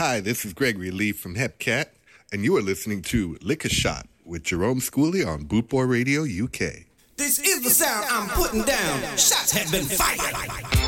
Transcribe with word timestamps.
Hi, 0.00 0.20
this 0.20 0.46
is 0.46 0.54
Gregory 0.54 0.90
Lee 0.90 1.12
from 1.12 1.34
Hepcat, 1.34 1.88
and 2.32 2.42
you 2.42 2.56
are 2.56 2.62
listening 2.62 3.02
to 3.02 3.36
Lick 3.42 3.66
a 3.66 3.68
Shot 3.68 4.06
with 4.24 4.44
Jerome 4.44 4.80
Schooley 4.80 5.26
on 5.26 5.44
Bootboy 5.44 5.86
Radio 5.90 6.22
UK. 6.22 6.86
This 7.18 7.38
is 7.38 7.62
the 7.62 7.68
sound 7.68 8.06
I'm 8.08 8.26
putting 8.30 8.62
down. 8.62 9.02
Shots 9.18 9.52
have 9.52 9.70
been 9.70 9.84
fired. 9.84 10.79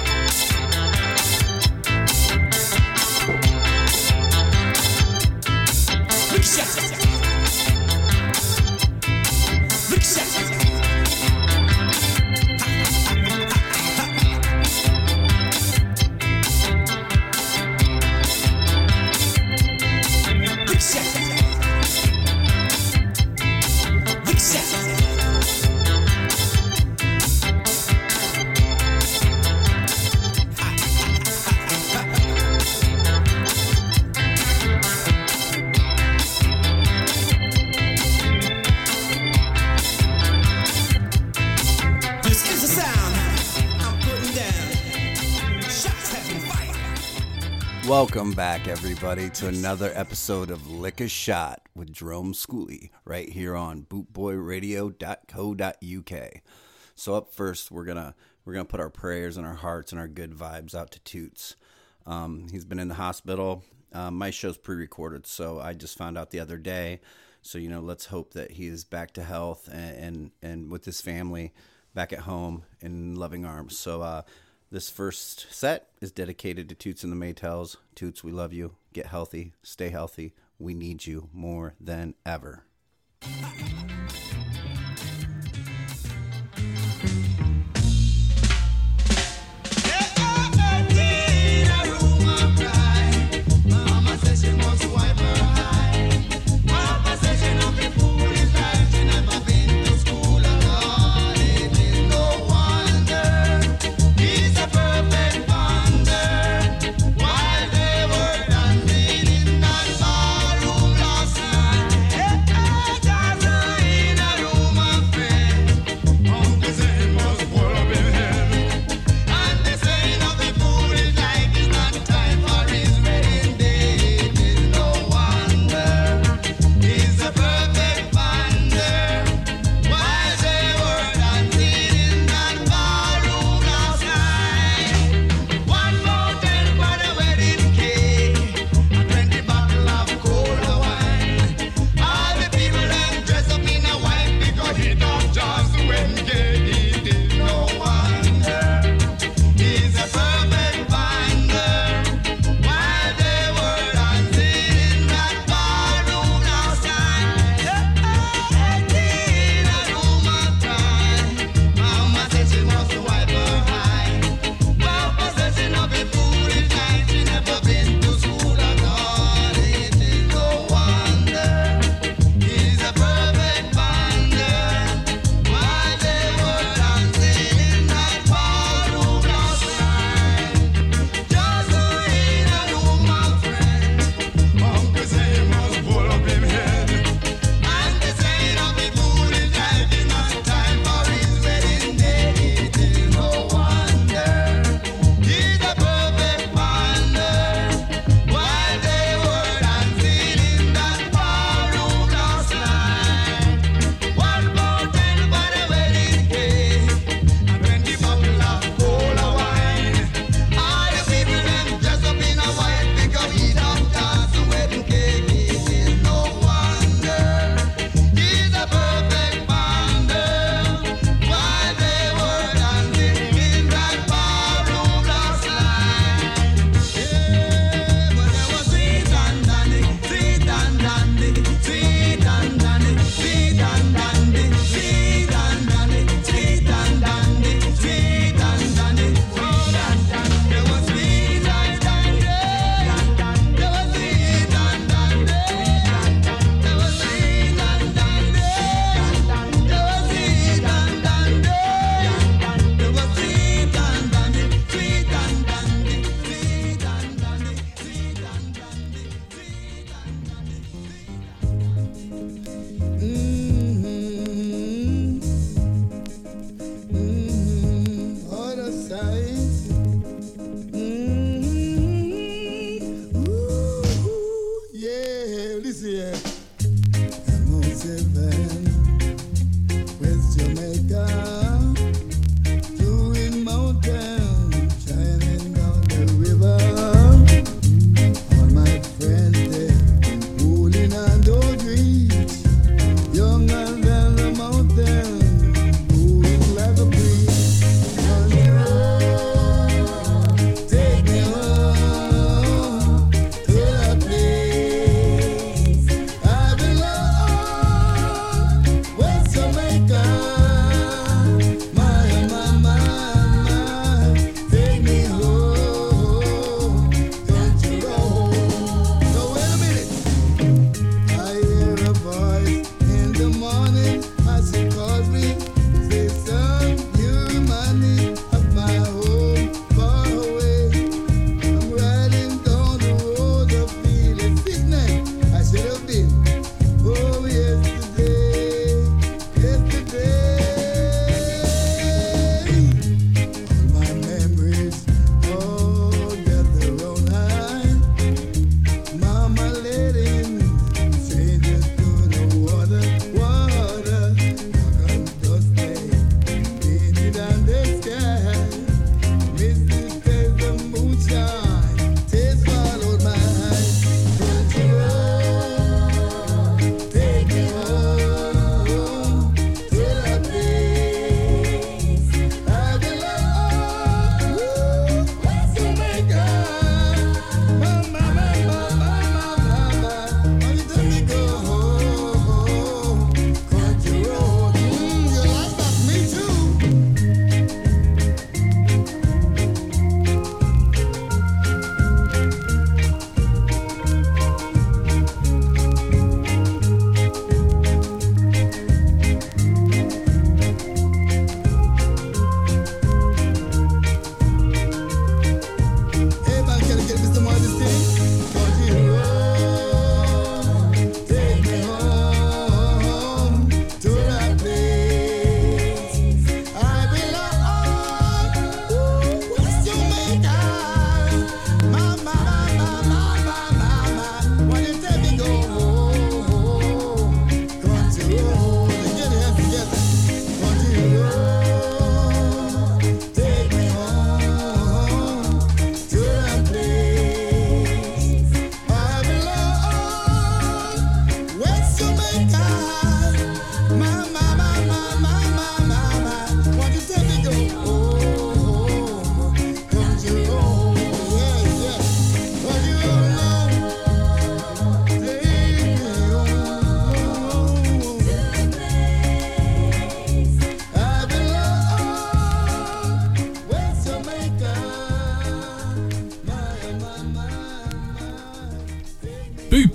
Welcome 48.14 48.34
back, 48.34 48.68
everybody, 48.68 49.30
to 49.30 49.48
another 49.48 49.90
episode 49.94 50.50
of 50.50 50.70
Lick 50.70 51.00
a 51.00 51.08
Shot 51.08 51.62
with 51.74 51.90
Jerome 51.90 52.34
Schooley, 52.34 52.90
right 53.06 53.26
here 53.26 53.56
on 53.56 53.84
bootboyradio.co.uk. 53.84 56.30
So 56.94 57.14
up 57.14 57.32
first, 57.32 57.70
we're 57.70 57.86
gonna 57.86 58.14
we're 58.44 58.52
gonna 58.52 58.66
put 58.66 58.80
our 58.80 58.90
prayers 58.90 59.38
and 59.38 59.46
our 59.46 59.54
hearts 59.54 59.92
and 59.92 59.98
our 59.98 60.08
good 60.08 60.32
vibes 60.32 60.74
out 60.74 60.90
to 60.90 61.00
Toots. 61.00 61.56
Um, 62.04 62.48
he's 62.52 62.66
been 62.66 62.78
in 62.78 62.88
the 62.88 62.96
hospital. 62.96 63.64
Um, 63.94 64.18
my 64.18 64.28
show's 64.28 64.58
pre-recorded, 64.58 65.26
so 65.26 65.58
I 65.58 65.72
just 65.72 65.96
found 65.96 66.18
out 66.18 66.28
the 66.28 66.40
other 66.40 66.58
day. 66.58 67.00
So 67.40 67.56
you 67.56 67.70
know, 67.70 67.80
let's 67.80 68.04
hope 68.04 68.34
that 68.34 68.50
he 68.50 68.66
is 68.66 68.84
back 68.84 69.14
to 69.14 69.22
health 69.22 69.70
and 69.72 69.96
and, 69.96 70.32
and 70.42 70.70
with 70.70 70.84
his 70.84 71.00
family 71.00 71.54
back 71.94 72.12
at 72.12 72.20
home 72.20 72.64
in 72.82 73.14
loving 73.14 73.46
arms. 73.46 73.78
So 73.78 74.02
uh, 74.02 74.20
this 74.72 74.88
first 74.88 75.46
set 75.52 75.88
is 76.00 76.10
dedicated 76.10 76.66
to 76.70 76.74
Toots 76.74 77.04
and 77.04 77.12
the 77.12 77.16
Maytals. 77.16 77.76
Toots, 77.94 78.24
we 78.24 78.32
love 78.32 78.54
you. 78.54 78.74
Get 78.94 79.06
healthy. 79.06 79.52
Stay 79.62 79.90
healthy. 79.90 80.32
We 80.58 80.72
need 80.72 81.06
you 81.06 81.28
more 81.32 81.74
than 81.78 82.14
ever. 82.24 82.64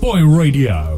Boy 0.08 0.22
Radio. 0.22 0.97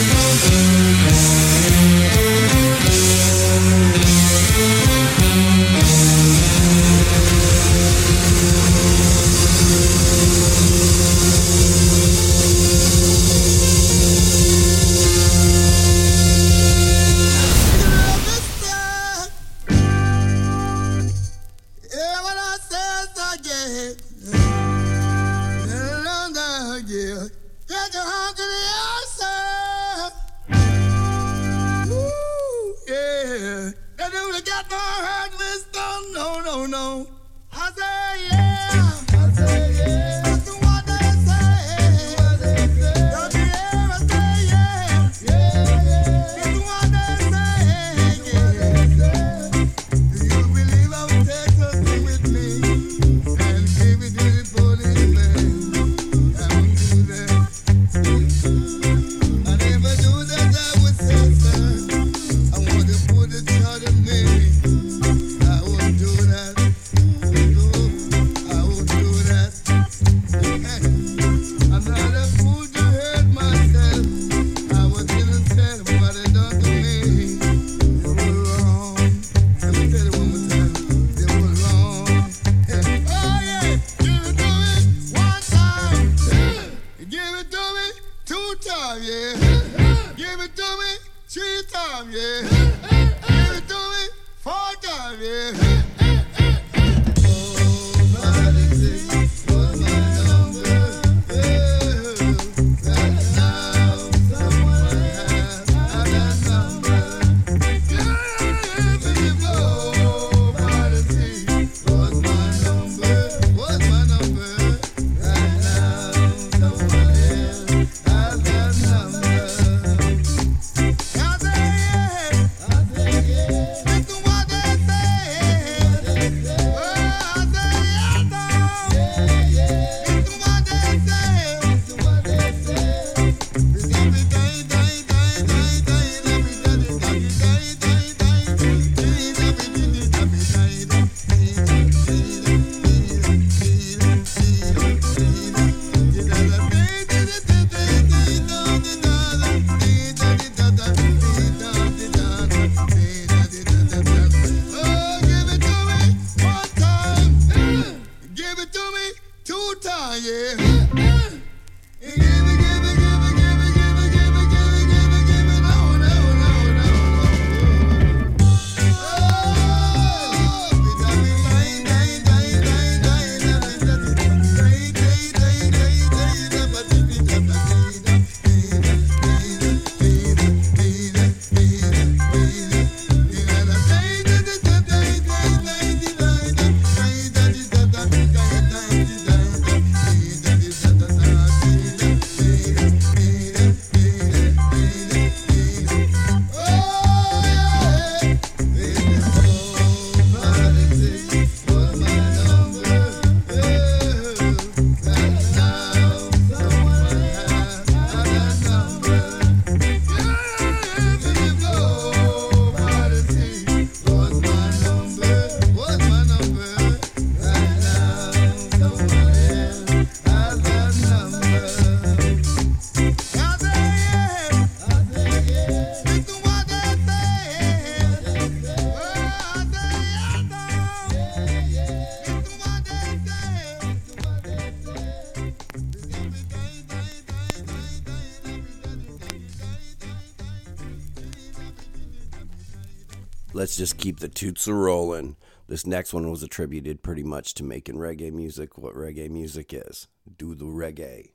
just 243.81 243.97
keep 243.97 244.19
the 244.19 244.27
toots 244.27 244.67
a 244.67 244.73
rolling. 244.75 245.35
This 245.67 245.87
next 245.87 246.13
one 246.13 246.29
was 246.29 246.43
attributed 246.43 247.01
pretty 247.01 247.23
much 247.23 247.55
to 247.55 247.63
making 247.63 247.95
reggae 247.95 248.31
music 248.31 248.77
what 248.77 248.93
reggae 248.93 249.27
music 249.27 249.73
is. 249.73 250.07
Do 250.37 250.53
the 250.53 250.65
reggae. 250.65 251.31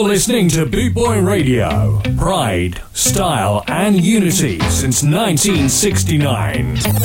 You're 0.00 0.08
listening 0.08 0.48
to 0.48 0.64
Boot 0.64 0.94
Boy 0.94 1.20
Radio. 1.20 2.00
Pride, 2.16 2.80
style, 2.94 3.62
and 3.68 4.02
unity 4.02 4.58
since 4.60 5.02
1969. 5.02 6.99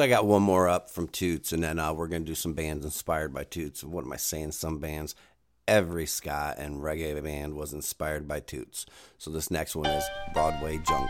So 0.00 0.04
I 0.04 0.08
got 0.08 0.24
one 0.24 0.40
more 0.40 0.66
up 0.66 0.88
from 0.88 1.08
Toots, 1.08 1.52
and 1.52 1.62
then 1.62 1.78
uh, 1.78 1.92
we're 1.92 2.06
gonna 2.06 2.24
do 2.24 2.34
some 2.34 2.54
bands 2.54 2.86
inspired 2.86 3.34
by 3.34 3.44
Toots. 3.44 3.84
What 3.84 4.02
am 4.02 4.14
I 4.14 4.16
saying? 4.16 4.52
Some 4.52 4.78
bands. 4.78 5.14
Every 5.68 6.06
ska 6.06 6.54
and 6.56 6.76
reggae 6.76 7.22
band 7.22 7.52
was 7.52 7.74
inspired 7.74 8.26
by 8.26 8.40
Toots. 8.40 8.86
So 9.18 9.30
this 9.30 9.50
next 9.50 9.76
one 9.76 9.90
is 9.90 10.04
Broadway. 10.32 10.78
Jungle, 10.78 11.08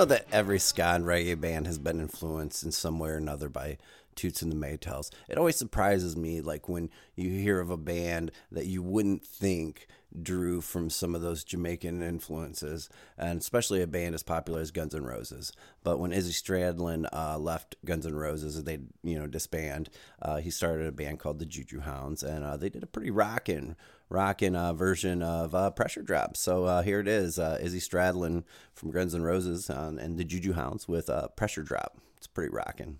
know 0.00 0.06
that 0.06 0.26
every 0.32 0.58
ska 0.58 0.94
and 0.94 1.04
reggae 1.04 1.38
band 1.38 1.66
has 1.66 1.78
been 1.78 2.00
influenced 2.00 2.62
in 2.62 2.72
some 2.72 2.98
way 2.98 3.10
or 3.10 3.16
another 3.16 3.50
by 3.50 3.76
Toots 4.14 4.40
and 4.40 4.50
the 4.50 4.56
Maytals. 4.56 5.10
It 5.28 5.36
always 5.36 5.56
surprises 5.56 6.16
me, 6.16 6.40
like 6.40 6.70
when 6.70 6.88
you 7.16 7.28
hear 7.28 7.60
of 7.60 7.68
a 7.68 7.76
band 7.76 8.30
that 8.50 8.64
you 8.64 8.82
wouldn't 8.82 9.26
think 9.26 9.86
drew 10.22 10.62
from 10.62 10.88
some 10.88 11.14
of 11.14 11.20
those 11.20 11.44
Jamaican 11.44 12.02
influences, 12.02 12.88
and 13.18 13.40
especially 13.40 13.82
a 13.82 13.86
band 13.86 14.14
as 14.14 14.22
popular 14.22 14.60
as 14.60 14.70
Guns 14.70 14.94
N' 14.94 15.04
Roses. 15.04 15.52
But 15.84 15.98
when 15.98 16.12
Izzy 16.12 16.32
Stradlin 16.32 17.06
uh, 17.12 17.38
left 17.38 17.76
Guns 17.84 18.06
N' 18.06 18.14
Roses, 18.14 18.64
they 18.64 18.78
you 19.02 19.18
know 19.18 19.26
disband. 19.26 19.90
Uh, 20.22 20.38
he 20.38 20.50
started 20.50 20.86
a 20.86 20.92
band 20.92 21.18
called 21.18 21.38
the 21.38 21.46
Juju 21.46 21.80
Hounds, 21.80 22.22
and 22.22 22.42
uh, 22.42 22.56
they 22.56 22.70
did 22.70 22.82
a 22.82 22.86
pretty 22.86 23.10
rockin' 23.10 23.76
rockin' 24.10 24.54
a 24.54 24.74
version 24.74 25.22
of 25.22 25.54
uh, 25.54 25.70
Pressure 25.70 26.02
Drop. 26.02 26.36
So 26.36 26.64
uh, 26.64 26.82
here 26.82 27.00
it 27.00 27.08
is, 27.08 27.38
uh, 27.38 27.58
Izzy 27.60 27.80
Stradlin 27.80 28.44
from 28.74 28.90
Guns 28.90 29.14
N' 29.14 29.22
Roses 29.22 29.70
and 29.70 30.18
the 30.18 30.24
Juju 30.24 30.52
Hounds 30.52 30.86
with 30.86 31.08
uh, 31.08 31.28
Pressure 31.28 31.62
Drop. 31.62 31.96
It's 32.18 32.26
pretty 32.26 32.52
rockin'. 32.52 32.98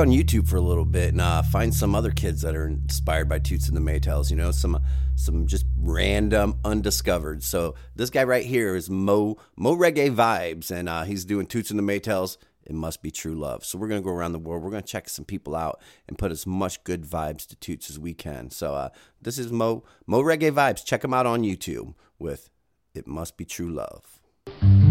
On 0.00 0.08
YouTube 0.08 0.48
for 0.48 0.56
a 0.56 0.62
little 0.62 0.86
bit 0.86 1.10
and 1.10 1.20
uh, 1.20 1.42
find 1.42 1.74
some 1.74 1.94
other 1.94 2.10
kids 2.10 2.40
that 2.40 2.56
are 2.56 2.66
inspired 2.66 3.28
by 3.28 3.38
Toots 3.38 3.68
and 3.68 3.76
the 3.76 3.80
Maytals. 3.80 4.30
You 4.30 4.36
know, 4.36 4.50
some 4.50 4.80
some 5.14 5.46
just 5.46 5.66
random 5.76 6.58
undiscovered. 6.64 7.42
So 7.42 7.74
this 7.94 8.08
guy 8.08 8.24
right 8.24 8.44
here 8.44 8.74
is 8.74 8.88
Mo 8.88 9.36
Mo 9.56 9.76
Reggae 9.76 10.14
Vibes, 10.14 10.70
and 10.70 10.88
uh, 10.88 11.02
he's 11.02 11.26
doing 11.26 11.44
Toots 11.44 11.70
and 11.70 11.78
the 11.78 11.82
Maytals. 11.82 12.38
It 12.64 12.74
must 12.74 13.02
be 13.02 13.10
true 13.10 13.34
love. 13.34 13.62
So 13.62 13.78
we're 13.78 13.88
gonna 13.88 14.00
go 14.00 14.10
around 14.10 14.32
the 14.32 14.38
world. 14.38 14.62
We're 14.62 14.70
gonna 14.70 14.82
check 14.82 15.08
some 15.08 15.26
people 15.26 15.54
out 15.54 15.82
and 16.08 16.16
put 16.16 16.32
as 16.32 16.46
much 16.46 16.82
good 16.82 17.04
vibes 17.04 17.46
to 17.48 17.56
Toots 17.56 17.90
as 17.90 17.98
we 17.98 18.14
can. 18.14 18.50
So 18.50 18.74
uh, 18.74 18.88
this 19.20 19.38
is 19.38 19.52
Mo 19.52 19.84
Mo 20.06 20.22
Reggae 20.22 20.50
Vibes. 20.50 20.82
Check 20.82 21.04
him 21.04 21.12
out 21.12 21.26
on 21.26 21.42
YouTube 21.42 21.94
with 22.18 22.48
"It 22.94 23.06
Must 23.06 23.36
Be 23.36 23.44
True 23.44 23.70
Love." 23.70 24.89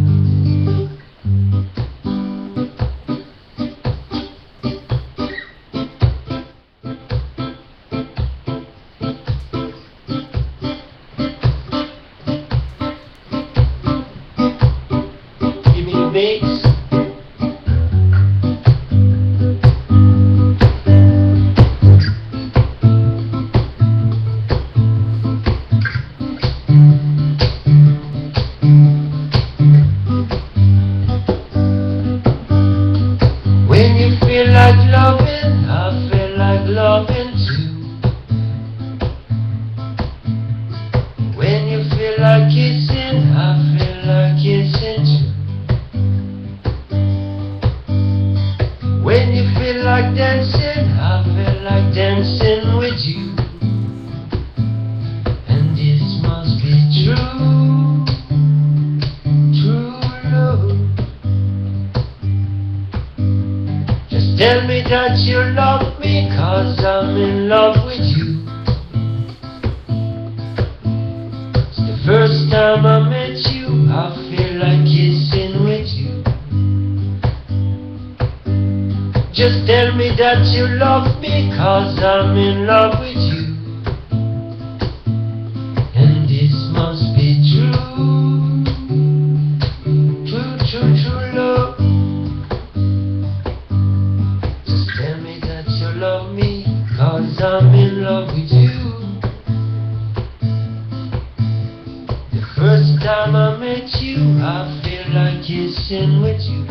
Kissing 105.60 106.22
with 106.22 106.39
you. 106.47 106.64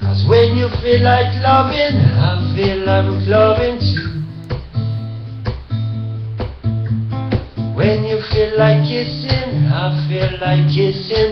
Cause 0.00 0.20
when 0.28 0.56
you 0.60 0.68
feel 0.82 1.00
like 1.02 1.32
loving, 1.40 1.96
I 2.20 2.52
feel 2.54 2.84
like 2.84 3.08
loving 3.26 3.80
too. 3.80 4.10
When 7.74 8.04
you 8.04 8.20
feel 8.30 8.58
like 8.58 8.84
kissing, 8.84 9.72
I 9.72 9.88
feel 10.06 10.32
like 10.44 10.68
kissing 10.68 11.29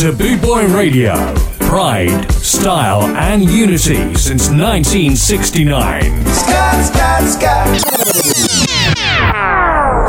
to 0.00 0.14
Boot 0.14 0.40
Boy 0.40 0.66
Radio. 0.68 1.12
Pride, 1.58 2.32
style, 2.32 3.02
and 3.18 3.42
unity 3.42 4.14
since 4.14 4.48
1969. 4.48 6.24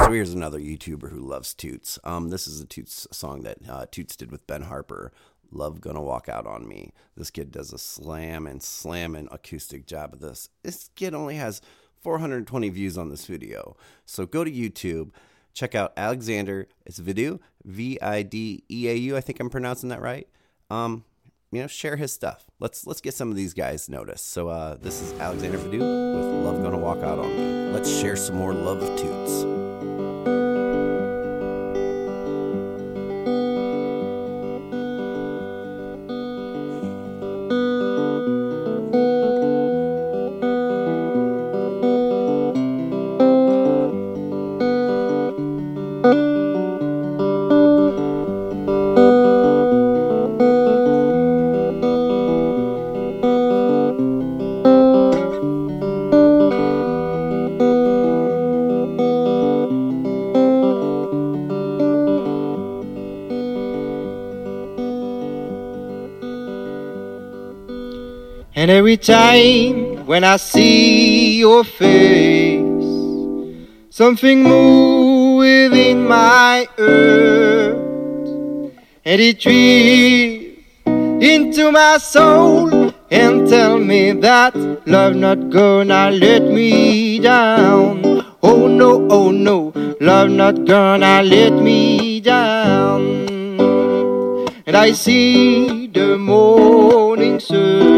So 0.05 0.11
here's 0.13 0.33
another 0.33 0.59
YouTuber 0.59 1.09
who 1.09 1.19
loves 1.19 1.53
Toots. 1.53 1.99
Um, 2.05 2.29
this 2.29 2.47
is 2.47 2.61
a 2.61 2.65
Toots 2.65 3.05
song 3.11 3.43
that 3.43 3.57
uh, 3.67 3.85
Toots 3.91 4.15
did 4.15 4.31
with 4.31 4.47
Ben 4.47 4.61
Harper. 4.61 5.11
Love 5.51 5.81
gonna 5.81 6.01
walk 6.01 6.29
out 6.29 6.47
on 6.47 6.69
me. 6.69 6.93
This 7.17 7.29
kid 7.29 7.51
does 7.51 7.73
a 7.73 7.77
slam 7.77 8.47
and 8.47 8.63
slamming 8.63 9.27
acoustic 9.29 9.87
job 9.87 10.13
of 10.13 10.21
this. 10.21 10.47
This 10.63 10.89
kid 10.95 11.13
only 11.13 11.35
has 11.35 11.61
420 11.99 12.69
views 12.69 12.97
on 12.97 13.09
this 13.09 13.25
video. 13.25 13.75
So 14.05 14.25
go 14.25 14.45
to 14.45 14.51
YouTube, 14.51 15.11
check 15.53 15.75
out 15.75 15.93
Alexander. 15.97 16.67
It's 16.85 16.99
Videau, 16.99 17.39
V 17.63 17.99
I 18.01 18.23
D 18.23 18.63
E 18.69 18.89
A 18.89 18.93
U. 18.95 19.17
I 19.17 19.21
think 19.21 19.39
I'm 19.39 19.49
pronouncing 19.49 19.89
that 19.89 20.01
right. 20.01 20.27
Um, 20.69 21.03
you 21.51 21.61
know, 21.61 21.67
share 21.67 21.97
his 21.97 22.11
stuff. 22.11 22.45
Let's 22.59 22.87
let's 22.87 23.01
get 23.01 23.13
some 23.13 23.29
of 23.29 23.35
these 23.35 23.53
guys 23.53 23.89
noticed. 23.89 24.29
So 24.29 24.49
uh, 24.49 24.75
this 24.75 25.01
is 25.01 25.13
Alexander 25.19 25.57
Videau 25.57 26.15
with 26.15 26.45
Love 26.45 26.63
Gonna 26.63 26.77
Walk 26.77 26.99
Out 26.99 27.19
on 27.19 27.29
Me. 27.29 27.73
Let's 27.73 27.93
share 27.99 28.15
some 28.15 28.37
more 28.37 28.53
love 28.53 28.79
Toots. 28.97 29.60
Every 68.91 69.05
time 69.05 70.05
when 70.05 70.21
I 70.25 70.35
see 70.35 71.39
your 71.39 71.63
face, 71.63 72.59
something 73.89 74.43
moves 74.43 75.39
within 75.39 76.05
my 76.09 76.67
earth, 76.77 77.77
and 79.05 79.21
it 79.21 79.39
drives 79.39 80.43
into 81.23 81.71
my 81.71 81.99
soul 81.99 82.93
and 83.09 83.47
tell 83.47 83.79
me 83.79 84.11
that 84.11 84.53
love 84.85 85.15
not 85.15 85.49
gonna 85.49 86.11
let 86.11 86.43
me 86.43 87.19
down. 87.19 88.25
Oh 88.43 88.67
no, 88.67 89.07
oh 89.09 89.31
no, 89.31 89.71
love 90.01 90.29
not 90.31 90.65
gonna 90.65 91.23
let 91.23 91.53
me 91.53 92.19
down. 92.19 93.01
And 94.65 94.75
I 94.75 94.91
see 94.91 95.87
the 95.87 96.17
morning 96.17 97.39
sun. 97.39 97.90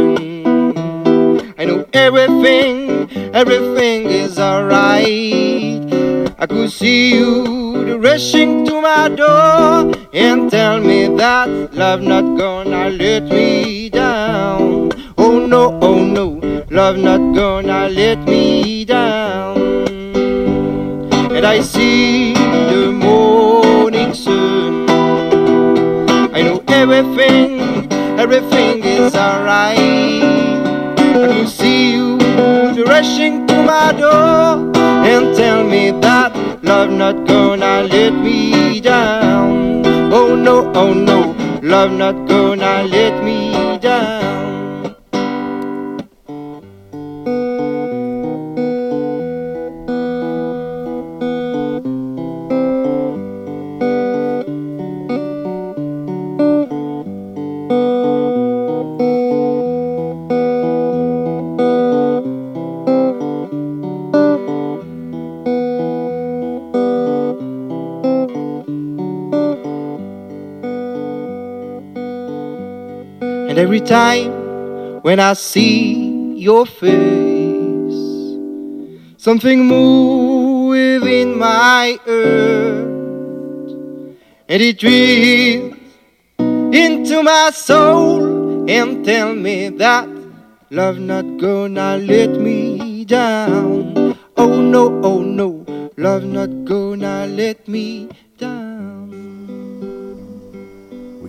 Everything, 1.94 3.08
everything 3.36 4.08
is 4.10 4.40
alright. 4.40 5.06
I 6.40 6.48
could 6.50 6.72
see 6.72 7.14
you 7.14 7.98
rushing 8.00 8.66
to 8.66 8.82
my 8.82 9.10
door 9.10 9.94
and 10.12 10.50
tell 10.50 10.80
me 10.80 11.08
that 11.18 11.48
love 11.76 12.02
not 12.02 12.36
gonna 12.36 12.90
let 12.90 13.26
me 13.26 13.90
down. 13.90 14.90
Oh 15.20 15.46
no, 15.46 15.78
oh 15.84 16.04
no, 16.04 16.42
love 16.72 16.98
not 16.98 17.22
gonna 17.36 17.90
let 17.90 18.18
me 18.28 18.86
down. 18.86 19.56
And 21.32 21.46
I 21.46 21.62
see 21.62 22.34
the 22.34 22.92
morning 22.92 24.16
sun. 24.16 24.90
I 26.34 26.42
know 26.42 26.64
everything, 26.70 27.88
everything 28.20 28.84
is 28.84 29.14
alright. 29.14 30.03
Door 33.92 34.72
and 35.06 35.36
tell 35.36 35.64
me 35.64 35.92
that 36.02 36.34
love 36.64 36.90
not 36.90 37.28
gonna 37.28 37.84
let 37.84 38.14
me 38.14 38.80
down. 38.80 39.86
Oh 40.14 40.36
no, 40.36 40.72
oh 40.74 40.94
no, 40.94 41.36
love 41.62 41.92
not 41.92 42.28
gonna 42.28 42.84
let 42.84 43.24
me 43.24 43.43
time 73.94 75.04
when 75.04 75.20
I 75.20 75.34
see 75.34 76.34
your 76.34 76.66
face, 76.66 78.02
something 79.18 79.68
move 79.68 80.70
within 80.70 81.38
my 81.38 82.00
earth, 82.08 82.88
and 84.50 84.60
it 84.64 84.80
drills 84.80 85.78
into 86.74 87.22
my 87.22 87.52
soul 87.54 88.68
and 88.68 89.06
tell 89.06 89.36
me 89.36 89.70
that 89.70 90.10
love 90.72 90.98
not 90.98 91.26
gonna 91.38 91.98
let 91.98 92.32
me 92.32 93.06
down. 93.06 94.18
Oh 94.38 94.60
no, 94.60 94.84
oh 95.04 95.22
no, 95.22 95.50
love 95.98 96.24
not 96.24 96.50
gonna 96.66 97.28
let 97.28 97.68
me 97.68 98.10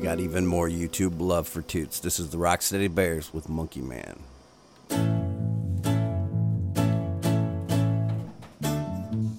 got 0.05 0.21
even 0.21 0.47
more 0.47 0.69
YouTube 0.69 1.19
love 1.19 1.49
for 1.49 1.63
Toots. 1.63 1.99
This 1.99 2.21
is 2.21 2.29
the 2.29 2.37
Rocksteady 2.37 2.95
Bears 2.95 3.33
with 3.33 3.49
Monkey 3.49 3.81
Man. 3.81 4.19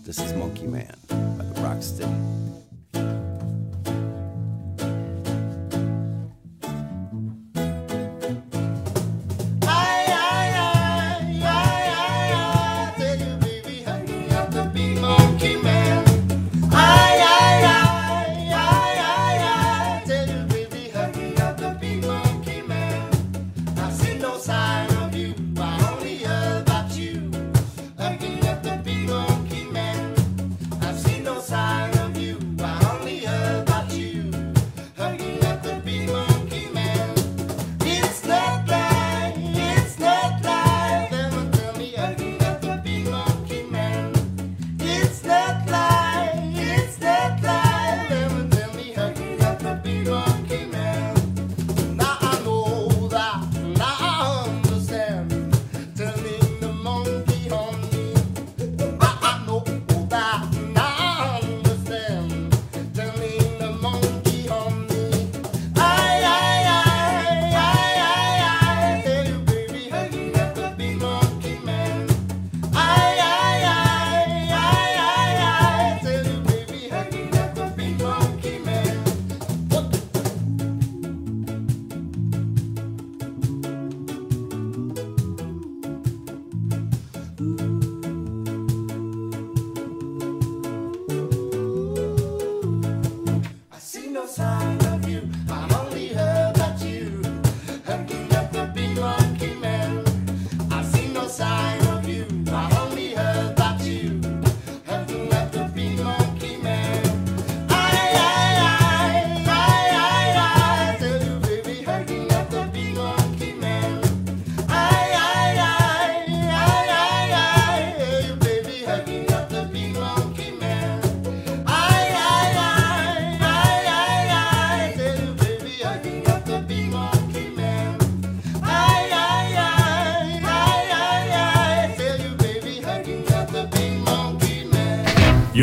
This 0.04 0.20
is 0.20 0.34
Monkey 0.34 0.66
Man 0.66 0.96
by 1.08 1.46
the 1.46 1.54
Rocksteady. 1.62 2.45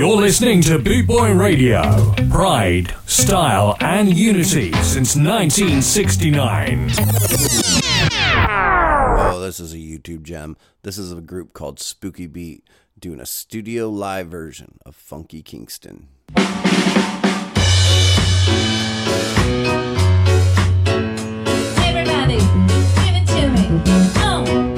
You're 0.03 0.21
listening 0.21 0.63
to 0.63 0.81
Boot 0.81 1.07
Boy 1.07 1.33
Radio. 1.33 2.13
Pride, 2.29 2.93
style, 3.07 3.77
and 3.79 4.13
unity 4.13 4.73
since 4.83 5.15
1969. 5.15 6.91
Oh, 9.17 9.39
this 9.41 9.61
is 9.61 9.73
a 9.73 9.77
YouTube 9.77 10.25
gem. 10.25 10.57
This 10.83 10.99
is 10.99 11.13
a 11.13 11.21
group 11.21 11.53
called 11.53 11.79
Spooky 11.79 12.27
Beat 12.27 12.69
doing 12.99 13.21
a 13.21 13.27
studio 13.27 13.89
live 13.89 14.27
version 14.27 14.81
of 14.85 14.97
Funky 14.97 15.41
Kingston. 15.41 16.09
Everybody, 21.79 22.39
give 22.99 23.15
it 23.15 23.27
to 23.29 23.49
me. 23.53 23.71
Oh. 24.17 24.72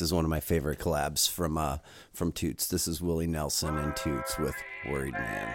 This 0.00 0.06
is 0.06 0.14
one 0.14 0.24
of 0.24 0.30
my 0.30 0.40
favorite 0.40 0.78
collabs 0.78 1.28
from 1.28 1.58
uh, 1.58 1.76
from 2.14 2.32
Toots. 2.32 2.66
This 2.68 2.88
is 2.88 3.02
Willie 3.02 3.26
Nelson 3.26 3.76
and 3.76 3.94
Toots 3.94 4.38
with 4.38 4.54
Worried 4.88 5.12
Man. 5.12 5.54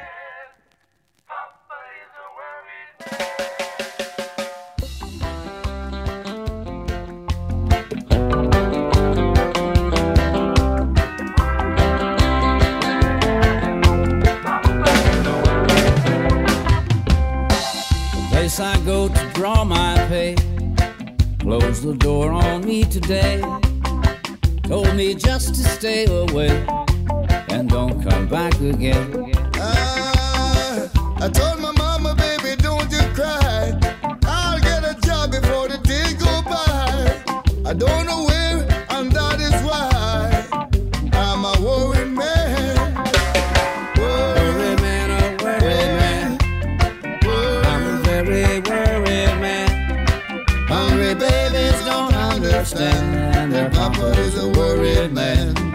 place 18.30 18.60
I 18.60 18.80
go 18.86 19.08
to 19.08 19.32
draw 19.34 19.64
my 19.64 19.96
pay. 20.08 20.36
Close 21.40 21.82
the 21.82 21.96
door 21.96 22.32
on 22.32 22.64
me 22.64 22.84
today. 22.84 23.42
Told 24.68 24.96
me 24.96 25.14
just 25.14 25.54
to 25.54 25.64
stay 25.64 26.06
away 26.06 26.66
and 27.50 27.70
don't 27.70 28.02
come 28.02 28.28
back 28.28 28.60
again. 28.60 29.32
I, 29.54 30.90
I 31.18 31.30
told 31.30 31.60
my 31.60 31.72
mama, 31.72 32.16
baby, 32.16 32.60
don't 32.60 32.92
you 32.92 33.02
cry. 33.14 33.80
I'll 34.26 34.60
get 34.60 34.84
a 34.84 35.00
job 35.02 35.30
before 35.32 35.68
the 35.68 35.78
day 35.84 36.14
go 36.18 36.42
by. 36.42 37.70
I 37.70 37.74
don't 37.74 38.08
know 38.08 38.24
where. 38.26 38.35
a 54.46 54.50
worried 54.50 55.12
man. 55.12 55.75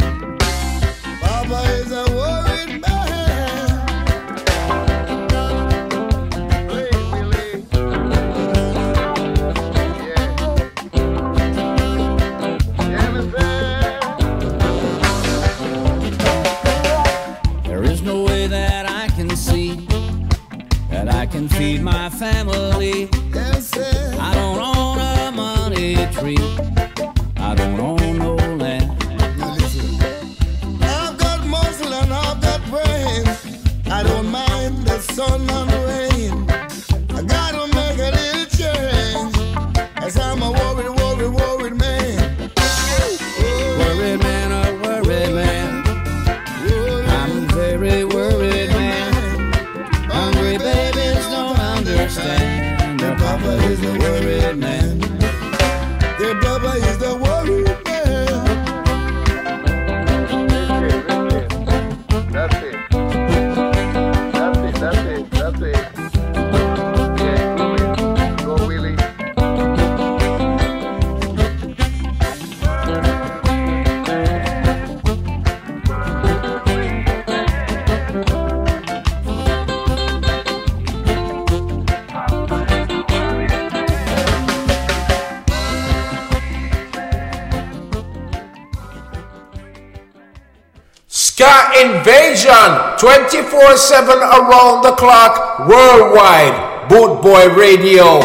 24 93.01 93.79
7 93.79 94.19
around 94.19 94.83
the 94.83 94.95
clock 94.97 95.61
worldwide. 95.61 96.87
Boot 96.91 97.23
Boy 97.23 97.49
Radio. 97.57 98.21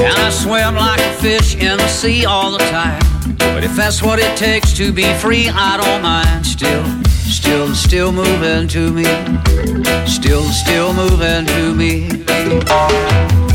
And 0.00 0.16
I 0.16 0.30
swim 0.30 0.76
like 0.76 1.00
a 1.00 1.12
fish 1.14 1.56
in 1.56 1.76
the 1.76 1.88
sea 1.88 2.24
all 2.24 2.52
the 2.52 2.58
time. 2.58 3.02
But 3.38 3.64
if 3.64 3.74
that's 3.74 4.00
what 4.00 4.20
it 4.20 4.36
takes 4.36 4.72
to 4.74 4.92
be 4.92 5.12
free, 5.14 5.48
I 5.48 5.76
don't 5.76 6.02
mind. 6.02 6.46
Still, 6.46 6.84
still, 7.12 7.74
still 7.74 8.12
moving 8.12 8.68
to 8.68 8.92
me. 8.92 9.04
Still, 10.06 10.44
still 10.44 10.92
moving 10.94 11.46
to 11.46 11.74
me. 11.74 13.47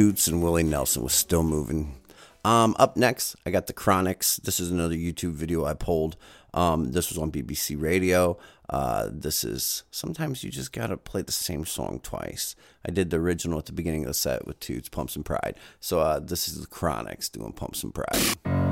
Toots 0.00 0.28
and 0.28 0.42
Willie 0.42 0.62
Nelson 0.62 1.02
was 1.02 1.12
still 1.12 1.42
moving. 1.42 1.94
Um, 2.42 2.74
up 2.78 2.96
next, 2.96 3.36
I 3.44 3.50
got 3.50 3.66
the 3.66 3.74
Chronics. 3.74 4.36
This 4.36 4.58
is 4.58 4.70
another 4.70 4.94
YouTube 4.94 5.32
video 5.32 5.66
I 5.66 5.74
pulled. 5.74 6.16
Um, 6.54 6.92
this 6.92 7.10
was 7.10 7.18
on 7.18 7.30
BBC 7.30 7.78
Radio. 7.78 8.38
Uh, 8.70 9.10
this 9.12 9.44
is 9.44 9.84
sometimes 9.90 10.42
you 10.42 10.50
just 10.50 10.72
gotta 10.72 10.96
play 10.96 11.20
the 11.20 11.32
same 11.32 11.66
song 11.66 12.00
twice. 12.02 12.56
I 12.82 12.92
did 12.92 13.10
the 13.10 13.18
original 13.18 13.58
at 13.58 13.66
the 13.66 13.72
beginning 13.72 14.04
of 14.04 14.08
the 14.08 14.14
set 14.14 14.46
with 14.46 14.58
Toots, 14.58 14.88
Pomps 14.88 15.16
and 15.16 15.24
Pride. 15.24 15.56
So 15.80 16.00
uh, 16.00 16.18
this 16.18 16.48
is 16.48 16.58
the 16.58 16.66
Chronics 16.66 17.28
doing 17.28 17.52
Pomps 17.52 17.82
and 17.82 17.94
Pride. 17.94 18.69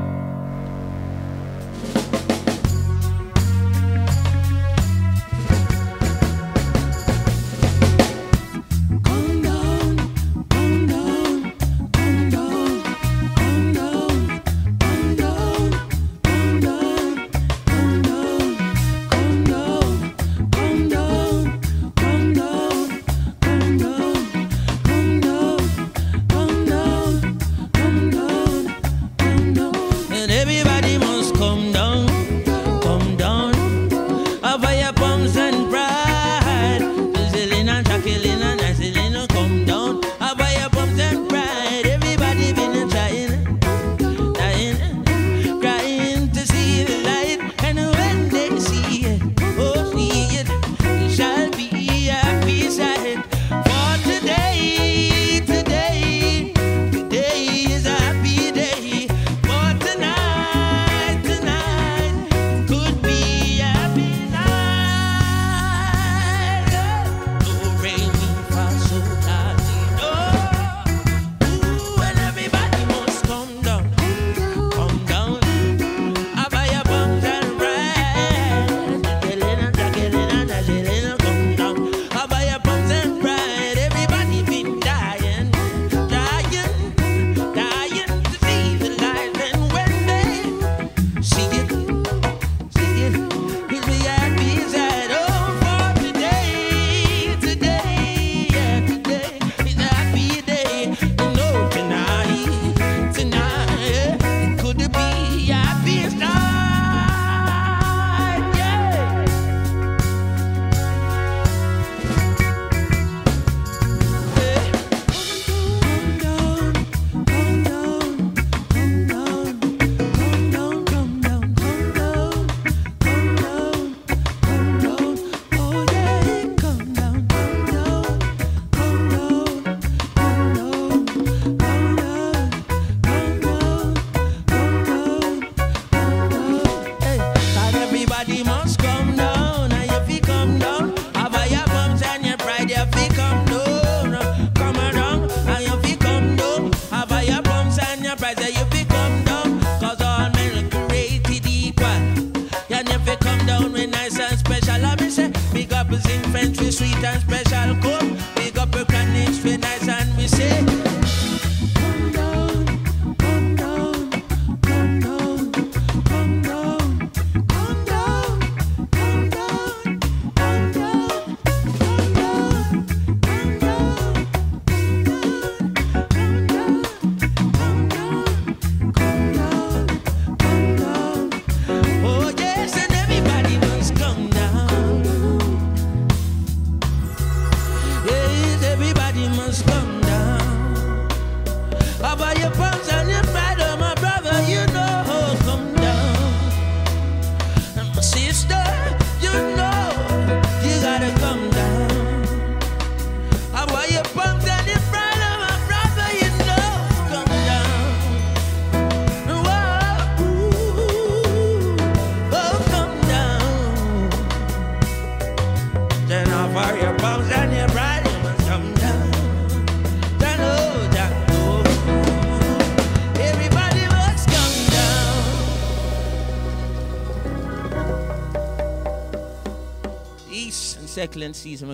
second 230.98 231.36
season 231.36 231.68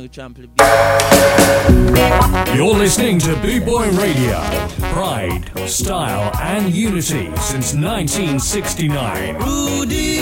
You're 2.55 2.75
listening 2.75 3.19
to 3.21 3.35
B 3.41 3.59
Boy 3.59 3.89
Radio. 3.93 4.39
Pride, 4.93 5.51
style, 5.67 6.31
and 6.43 6.71
unity 6.75 7.35
since 7.37 7.73
1969. 7.73 9.37
Rudy. 9.37 10.14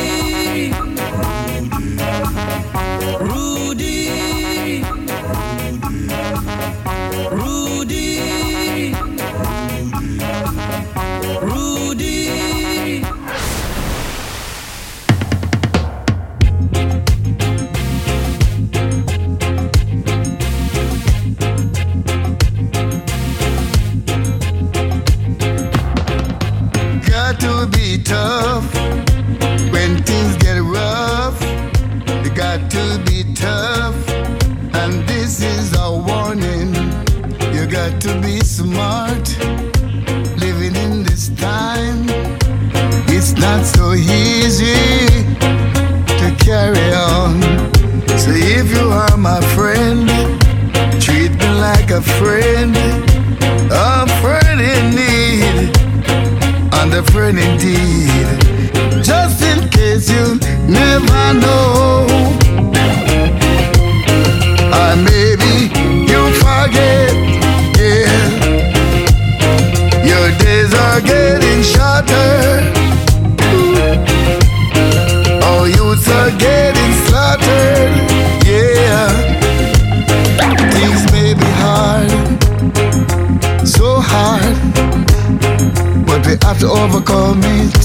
We 86.32 86.38
have 86.46 86.58
to 86.58 86.66
overcome 86.66 87.40
it. 87.44 87.84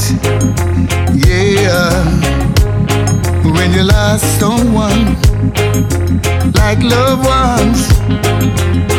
Yeah. 1.27 2.05
When 3.43 3.73
you 3.73 3.83
lost 3.83 4.39
someone, 4.39 5.15
like 6.55 6.79
loved 6.81 7.25
ones, 7.25 7.79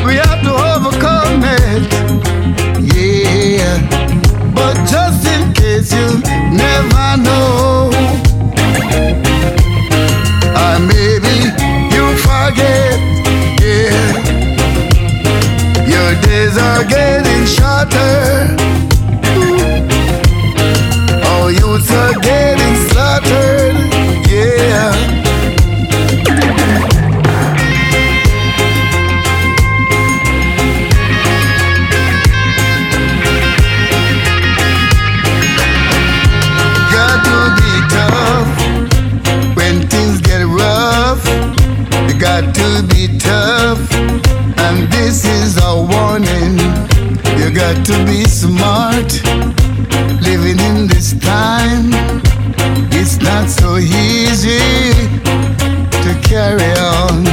we 0.05 0.17
have 0.17 0.43
to 0.45 0.53
overcome 0.53 1.41
it. 1.45 1.83
Yeah. 2.93 3.79
But 4.53 4.75
just 4.87 5.27
in 5.27 5.55
case 5.55 5.95
you 5.95 6.21
never 6.53 7.17
know, 7.17 7.89
or 10.61 10.79
maybe 10.93 11.37
you 11.95 12.05
forget, 12.21 13.01
yeah. 13.65 14.13
Your 15.89 16.21
days 16.21 16.59
are 16.59 16.85
getting 16.85 17.47
shorter. 17.47 18.59
Youths 21.79 21.93
are 21.93 22.15
getting 22.15 22.75
slaughtered, 22.89 23.77
yeah. 24.29 24.91
Got 36.91 37.23
to 37.29 37.39
be 37.55 37.73
tough 37.95 38.51
when 39.57 39.87
things 39.89 40.21
get 40.21 40.45
rough. 40.47 41.25
You 42.09 42.19
got 42.19 42.53
to 42.57 42.83
be 42.89 43.19
tough, 43.19 43.79
and 44.59 44.91
this 44.91 45.25
is 45.25 45.57
a 45.63 45.77
warning. 45.77 46.59
You 47.39 47.55
got 47.55 47.87
to 47.87 48.05
be 48.05 48.25
smart 48.25 49.23
living 50.21 50.59
in 50.59 50.89
this 50.89 51.13
time. 51.21 51.58
Easy 53.81 54.59
to 56.03 56.21
carry 56.25 56.73
on. 56.79 57.25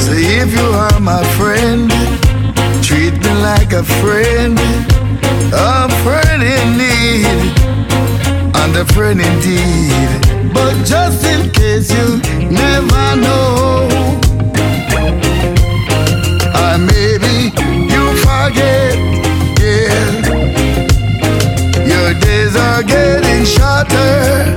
So 0.00 0.12
if 0.14 0.50
you 0.56 0.66
are 0.72 1.00
my 1.00 1.22
friend, 1.36 1.90
treat 2.82 3.12
me 3.12 3.32
like 3.42 3.72
a 3.74 3.82
friend, 4.00 4.58
a 5.52 5.88
friend 6.02 6.42
in 6.42 6.78
need 6.78 7.26
and 8.56 8.76
a 8.76 8.86
friend 8.94 9.20
indeed. 9.20 10.54
But 10.54 10.82
just 10.86 11.24
in 11.26 11.50
case 11.50 11.90
you 11.92 12.22
never 12.50 13.16
know, 13.16 13.86
or 16.56 16.78
maybe 16.78 17.52
you 17.92 18.04
forget, 18.24 18.96
yeah. 19.60 20.24
Your 21.84 22.14
days 22.20 22.56
are 22.56 22.82
getting 22.82 23.44
shorter. 23.44 24.54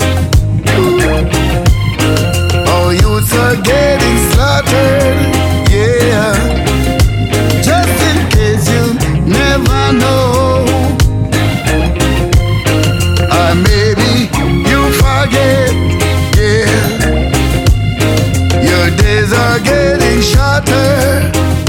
Are 3.50 3.62
getting 3.64 4.18
slaughtered, 4.32 5.18
yeah. 5.72 6.34
Just 7.64 7.98
in 8.10 8.30
case 8.30 8.70
you 8.70 8.94
never 9.26 9.92
know. 9.94 10.66
Or 13.38 13.56
maybe 13.56 14.30
you 14.70 14.82
forget, 15.02 15.74
yeah. 16.38 16.78
Your 18.70 18.88
days 18.98 19.34
are 19.34 19.60
getting 19.62 20.22
shorter. 20.22 21.69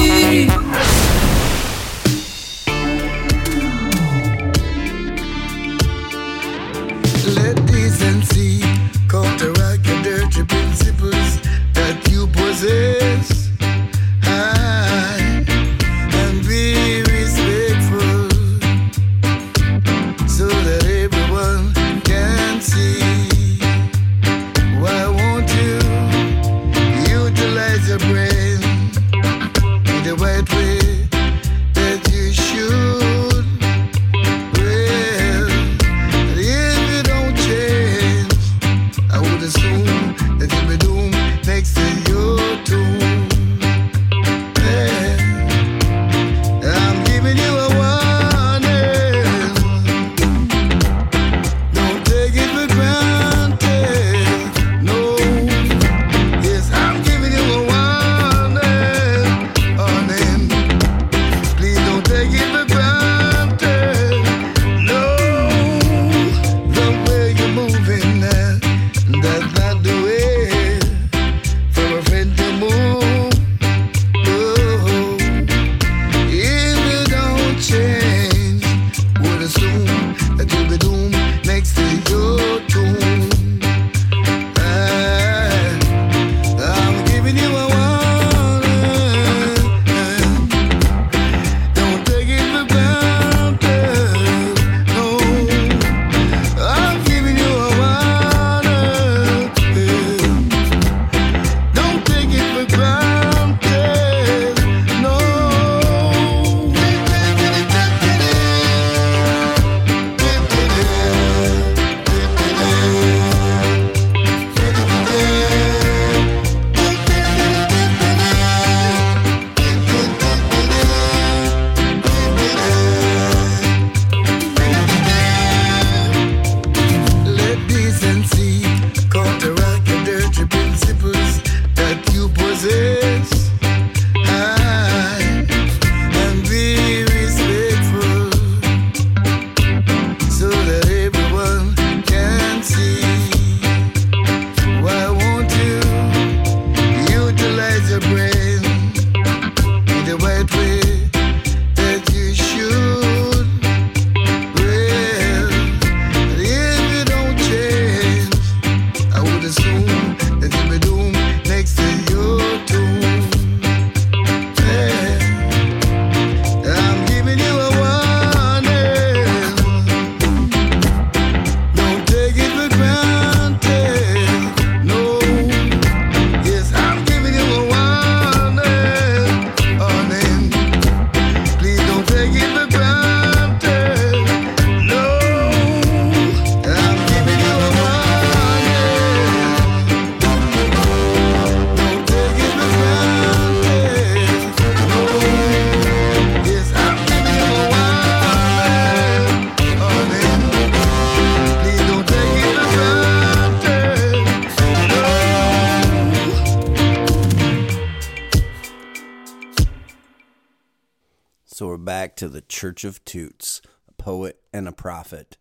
Church 212.61 212.83
of 212.83 213.03
Toots, 213.05 213.59
a 213.89 213.93
poet 213.93 214.39
and 214.53 214.67
a 214.67 214.71
prophet. 214.71 215.35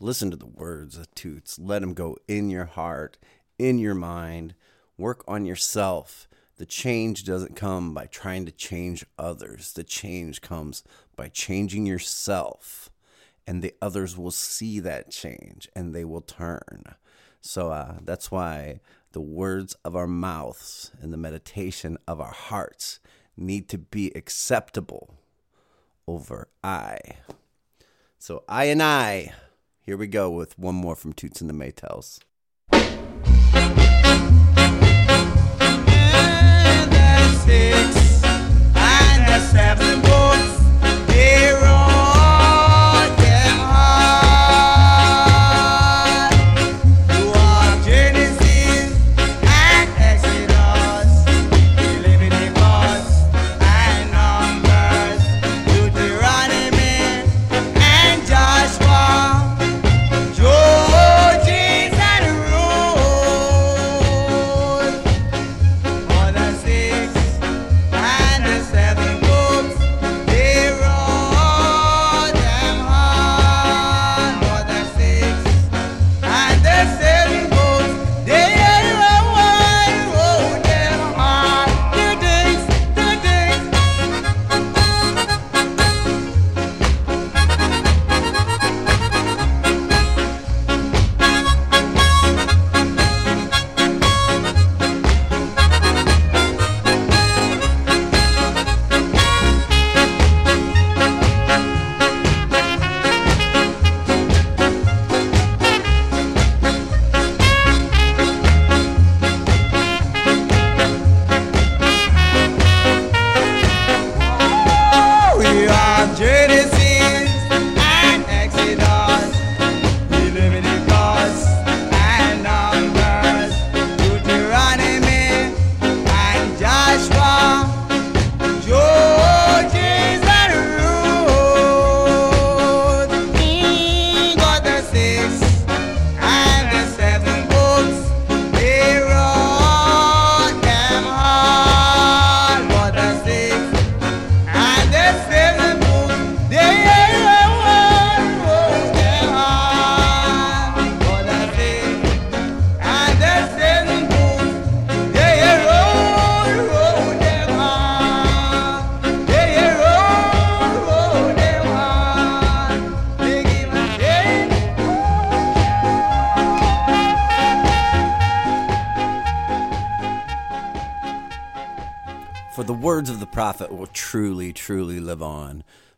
Listen 0.00 0.28
to 0.32 0.36
the 0.36 0.44
words 0.44 0.98
of 0.98 1.14
Toots. 1.14 1.56
Let 1.56 1.82
them 1.82 1.94
go 1.94 2.16
in 2.26 2.50
your 2.50 2.64
heart, 2.64 3.16
in 3.60 3.78
your 3.78 3.94
mind. 3.94 4.56
Work 4.98 5.22
on 5.28 5.44
yourself. 5.44 6.26
The 6.56 6.66
change 6.66 7.22
doesn't 7.22 7.54
come 7.54 7.94
by 7.94 8.06
trying 8.06 8.44
to 8.46 8.50
change 8.50 9.06
others. 9.16 9.72
The 9.72 9.84
change 9.84 10.40
comes 10.40 10.82
by 11.14 11.28
changing 11.28 11.86
yourself. 11.86 12.90
And 13.46 13.62
the 13.62 13.74
others 13.80 14.18
will 14.18 14.32
see 14.32 14.80
that 14.80 15.12
change 15.12 15.68
and 15.76 15.94
they 15.94 16.04
will 16.04 16.22
turn. 16.22 16.96
So 17.40 17.70
uh, 17.70 17.98
that's 18.02 18.32
why 18.32 18.80
the 19.12 19.20
words 19.20 19.76
of 19.84 19.94
our 19.94 20.08
mouths 20.08 20.90
and 21.00 21.12
the 21.12 21.18
meditation 21.18 21.98
of 22.08 22.20
our 22.20 22.32
hearts 22.32 22.98
need 23.36 23.68
to 23.68 23.78
be 23.78 24.10
acceptable 24.16 25.13
over 26.06 26.48
I. 26.62 26.98
So 28.18 28.44
I 28.48 28.64
and 28.64 28.82
I, 28.82 29.32
here 29.80 29.96
we 29.96 30.06
go 30.06 30.30
with 30.30 30.58
one 30.58 30.74
more 30.74 30.96
from 30.96 31.12
Toots 31.12 31.40
and 31.40 31.50
the 31.50 31.54
Maytals. 31.54 32.20
six 37.44 38.24
and 38.74 39.26
the 39.28 39.40
seven 39.52 40.00
books. 40.00 40.23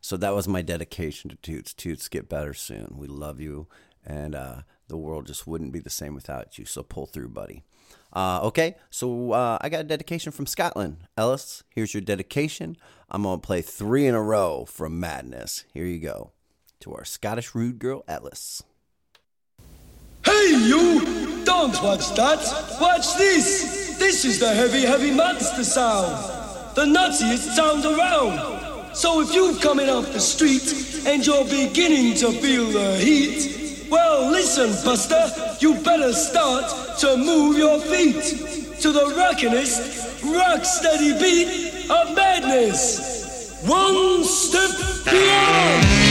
So 0.06 0.16
that 0.18 0.36
was 0.36 0.46
my 0.46 0.62
dedication 0.62 1.30
to 1.30 1.36
Toots. 1.38 1.74
Toots, 1.74 2.06
get 2.06 2.28
better 2.28 2.54
soon. 2.54 2.94
We 2.96 3.08
love 3.08 3.40
you, 3.40 3.66
and 4.06 4.36
uh, 4.36 4.58
the 4.86 4.96
world 4.96 5.26
just 5.26 5.48
wouldn't 5.48 5.72
be 5.72 5.80
the 5.80 5.90
same 5.90 6.14
without 6.14 6.58
you. 6.58 6.64
So 6.64 6.84
pull 6.84 7.06
through, 7.06 7.30
buddy. 7.30 7.64
Uh, 8.12 8.38
okay, 8.44 8.76
so 8.88 9.32
uh, 9.32 9.58
I 9.60 9.68
got 9.68 9.80
a 9.80 9.82
dedication 9.82 10.30
from 10.30 10.46
Scotland. 10.46 10.98
Ellis, 11.16 11.64
here's 11.70 11.92
your 11.92 12.02
dedication. 12.02 12.76
I'm 13.10 13.24
going 13.24 13.40
to 13.40 13.44
play 13.44 13.62
three 13.62 14.06
in 14.06 14.14
a 14.14 14.22
row 14.22 14.64
from 14.64 15.00
Madness. 15.00 15.64
Here 15.74 15.86
you 15.86 15.98
go. 15.98 16.30
To 16.82 16.94
our 16.94 17.04
Scottish 17.04 17.52
rude 17.52 17.80
girl, 17.80 18.04
Ellis. 18.06 18.62
Hey, 20.24 20.50
you! 20.54 21.42
Don't 21.44 21.82
watch 21.82 22.14
that! 22.14 22.78
Watch 22.80 23.16
this! 23.16 23.98
This 23.98 24.24
is 24.24 24.38
the 24.38 24.54
heavy, 24.54 24.82
heavy 24.82 25.10
monster 25.10 25.64
sound! 25.64 26.14
The 26.76 26.84
nuttiest 26.84 27.56
sound 27.56 27.84
around! 27.84 28.55
So 28.96 29.20
if 29.20 29.34
you're 29.34 29.54
coming 29.56 29.90
off 29.90 30.10
the 30.14 30.18
street 30.18 31.04
and 31.06 31.24
you're 31.24 31.44
beginning 31.44 32.14
to 32.14 32.32
feel 32.32 32.64
the 32.68 32.96
heat, 32.96 33.86
well, 33.90 34.30
listen, 34.30 34.70
Buster, 34.86 35.30
you 35.60 35.74
better 35.82 36.14
start 36.14 36.98
to 37.00 37.18
move 37.18 37.58
your 37.58 37.78
feet 37.78 38.80
to 38.80 38.92
the 38.92 39.12
rockinest, 39.14 40.24
rock 40.34 40.64
steady 40.64 41.12
beat 41.20 41.90
of 41.90 42.16
madness! 42.16 43.60
One 43.66 44.24
step 44.24 45.04
beyond! 45.04 46.05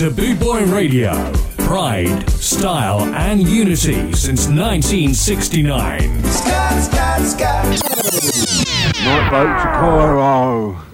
to 0.00 0.10
Boot 0.10 0.40
Boy 0.40 0.64
Radio. 0.64 1.12
Pride, 1.58 2.26
style, 2.30 3.02
and 3.14 3.46
unity 3.46 4.14
since 4.14 4.46
1969. 4.46 6.24
Scott, 6.24 6.82
Scott, 6.82 7.20
Scott. 7.26 7.64
Night 9.04 9.30
boat 9.30 9.58
to 9.58 9.68
Cairo. 9.78 10.89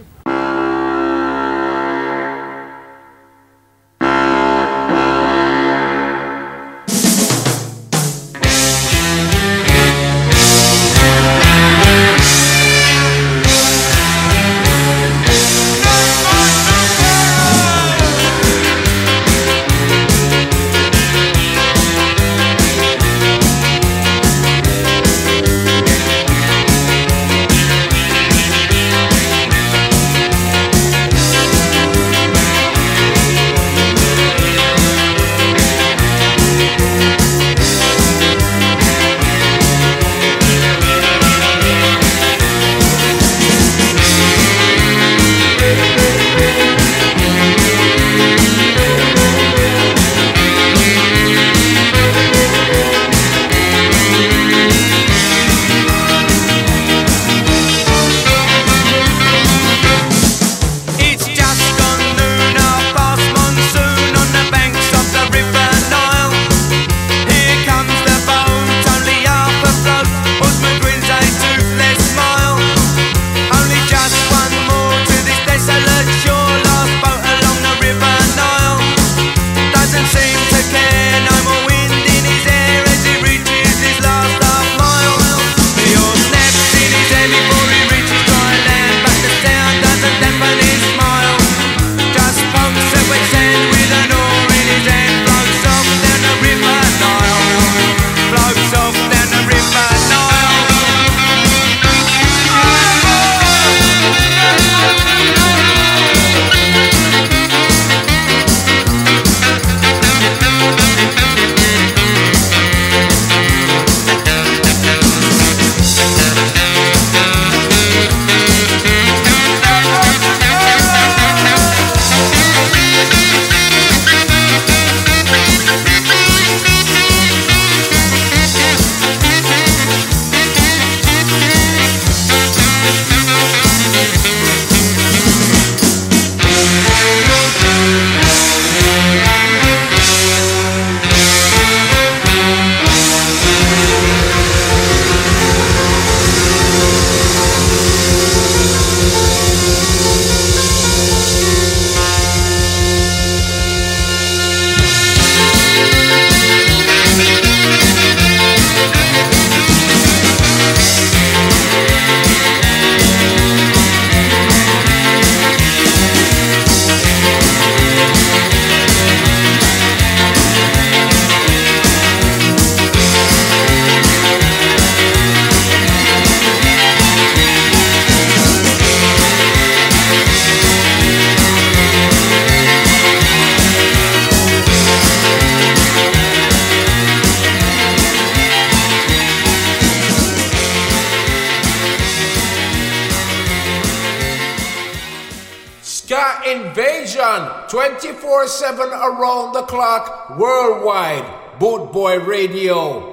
7 198.58 198.88
around 198.88 199.52
the 199.52 199.62
clock 199.62 200.38
worldwide. 200.38 201.58
Boot 201.58 201.92
Boy 201.92 202.18
Radio. 202.20 203.12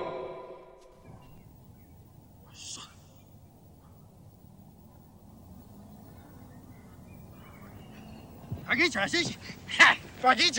Froggy 8.66 8.90
Ha! 9.78 9.98
Froggy 10.20 10.50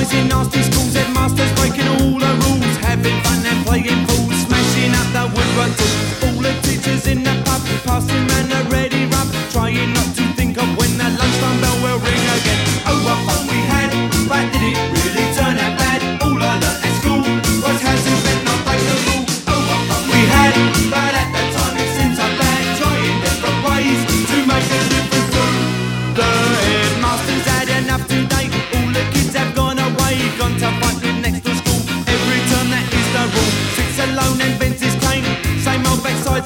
Boys 0.00 0.14
in 0.14 0.28
nasty 0.28 0.62
schools, 0.62 0.94
headmasters 0.94 1.52
breaking 1.60 1.86
all 1.86 2.16
the 2.18 2.32
rules, 2.40 2.76
having 2.80 3.20
fun 3.20 3.44
and 3.44 3.66
playing 3.66 4.00
fools, 4.08 4.32
smashing 4.48 4.96
up 4.96 5.08
the 5.12 5.24
woodwork 5.28 5.76
tools. 5.76 6.24
All 6.24 6.40
the 6.40 6.52
teachers 6.64 7.06
in 7.06 7.22
the 7.22 7.34
pub, 7.44 7.60
passing 7.84 8.24
round 8.32 8.48
the 8.48 8.64
ready 8.72 9.04
rub, 9.12 9.28
trying 9.52 9.92
not 9.92 10.08
to 10.16 10.24
think 10.40 10.56
of 10.56 10.68
when 10.78 10.96
that 10.96 11.12
lunchtime 11.20 11.60
bell 11.60 11.76
will 11.84 12.00
ring 12.00 12.24
again. 12.32 12.60
Oh, 12.88 12.96
what 13.04 13.20
fun 13.28 13.44
we 13.52 13.60
had, 13.68 13.92
but 14.26 14.48
did 14.56 14.72
it 14.72 14.80
really? 14.88 15.29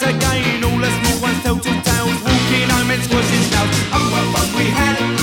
it 0.03 0.09
again. 0.09 0.65
All 0.65 0.79
the 0.79 0.91
small 0.91 1.23
ones 1.23 1.43
tell 1.43 1.57
to 1.57 1.71
tales. 1.83 2.19
Walking 2.23 2.69
home 2.71 2.91
and 2.91 3.03
squashing 3.03 3.45
shells. 3.51 3.71
Oh, 3.93 4.11
what 4.11 4.41
fun 4.41 4.59
we 4.59 4.71
had! 4.71 5.14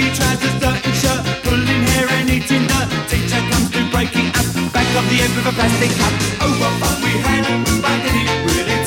baggy 0.00 0.16
trousers, 0.16 0.60
dirty 0.60 0.92
shirt, 0.92 1.22
pulling 1.44 1.82
hair 1.92 2.08
and 2.08 2.30
eating 2.30 2.66
dirt. 2.66 2.88
Teacher 3.08 3.40
comes 3.50 3.70
to 3.70 3.84
breaking 3.90 4.28
up, 4.28 4.72
back 4.72 4.88
of 4.96 5.04
the 5.10 5.20
end 5.20 5.34
with 5.36 5.46
a 5.46 5.52
plastic 5.52 5.90
cup. 5.98 6.12
Oh, 6.40 6.52
what 6.60 6.72
fun 6.80 7.02
we 7.02 7.12
had 7.20 7.44
back 7.82 8.02
then, 8.04 8.16
it 8.16 8.40
really 8.48 8.79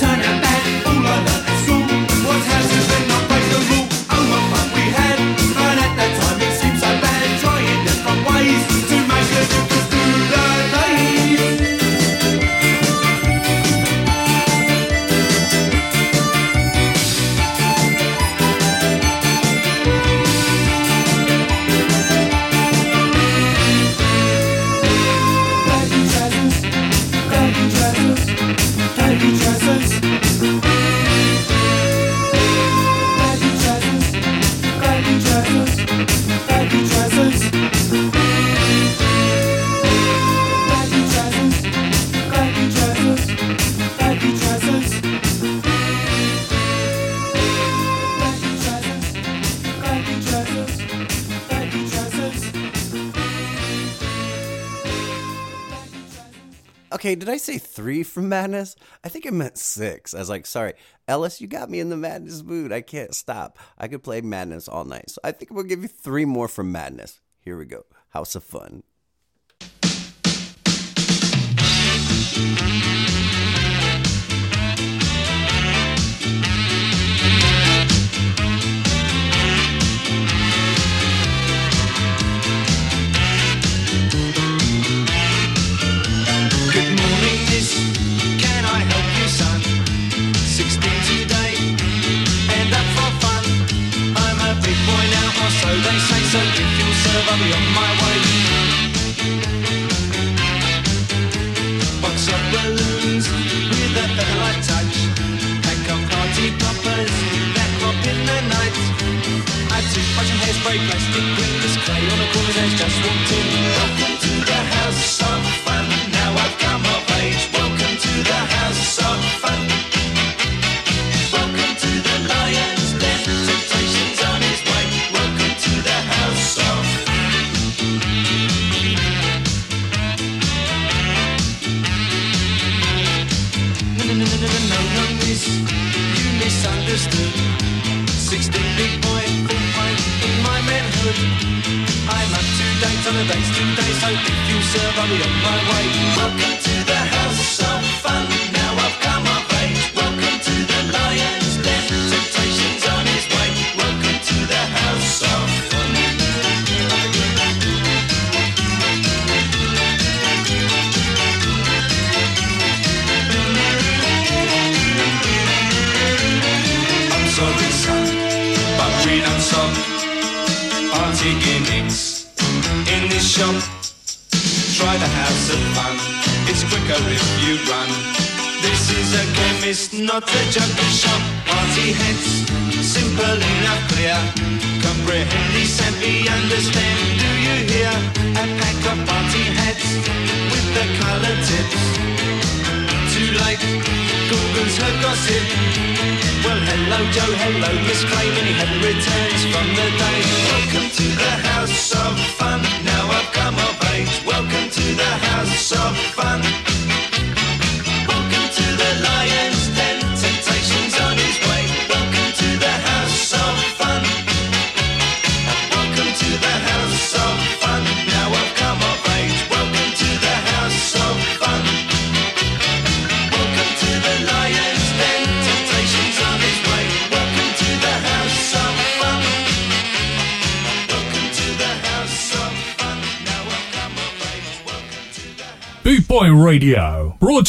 okay, 57.04 57.16
did 57.16 57.28
I 57.28 57.36
say 57.36 57.58
three 57.58 58.02
from 58.02 58.30
madness? 58.30 58.78
I 59.04 59.10
think 59.10 59.28
I 59.28 59.30
meant 59.30 59.58
six. 59.58 60.14
I 60.14 60.20
was 60.20 60.30
like, 60.30 60.46
sorry, 60.46 60.74
Ellis, 61.06 61.42
you 61.42 61.48
got 61.48 61.70
me 61.70 61.82
in 61.82 61.90
the 61.90 61.98
madness 61.98 62.44
mood. 62.44 62.72
I 62.72 62.80
can't 62.80 63.14
stop. 63.14 63.60
I 63.78 63.90
could 63.90 64.04
play 64.04 64.22
madness 64.22 64.70
all 64.70 64.86
night. 64.86 65.10
So 65.10 65.20
I 65.22 65.34
think 65.34 65.52
we'll 65.52 65.66
give 65.66 65.82
you 65.82 65.90
three 65.90 66.24
more 66.24 66.48
from 66.48 66.72
madness. 66.72 67.20
Here 67.42 67.58
we 67.58 67.66
go. 67.66 67.84
House 68.12 68.36
of 68.36 68.44
Fun. 68.46 68.84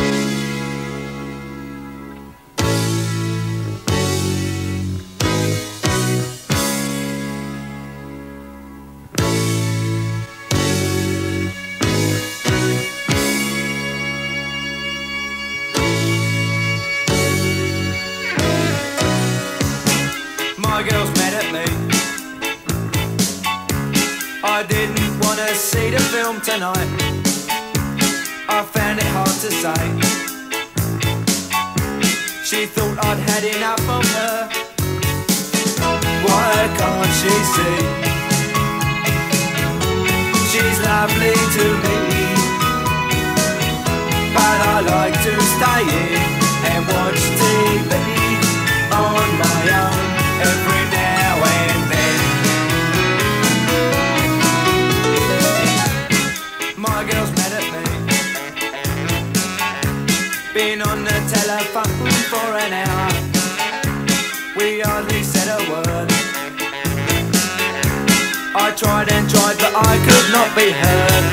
I 68.65 68.73
tried 68.73 69.13
and 69.13 69.29
tried, 69.29 69.59
but 69.61 69.77
I 69.77 69.95
could 70.09 70.29
not 70.33 70.49
be 70.57 70.73
heard. 70.73 71.25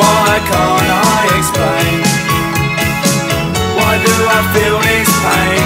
Why 0.00 0.40
can't 0.48 0.88
I 0.88 1.28
explain? 1.36 2.00
Why 3.76 3.92
do 4.00 4.14
I 4.32 4.40
feel 4.56 4.78
this 4.80 5.12
pain? 5.20 5.64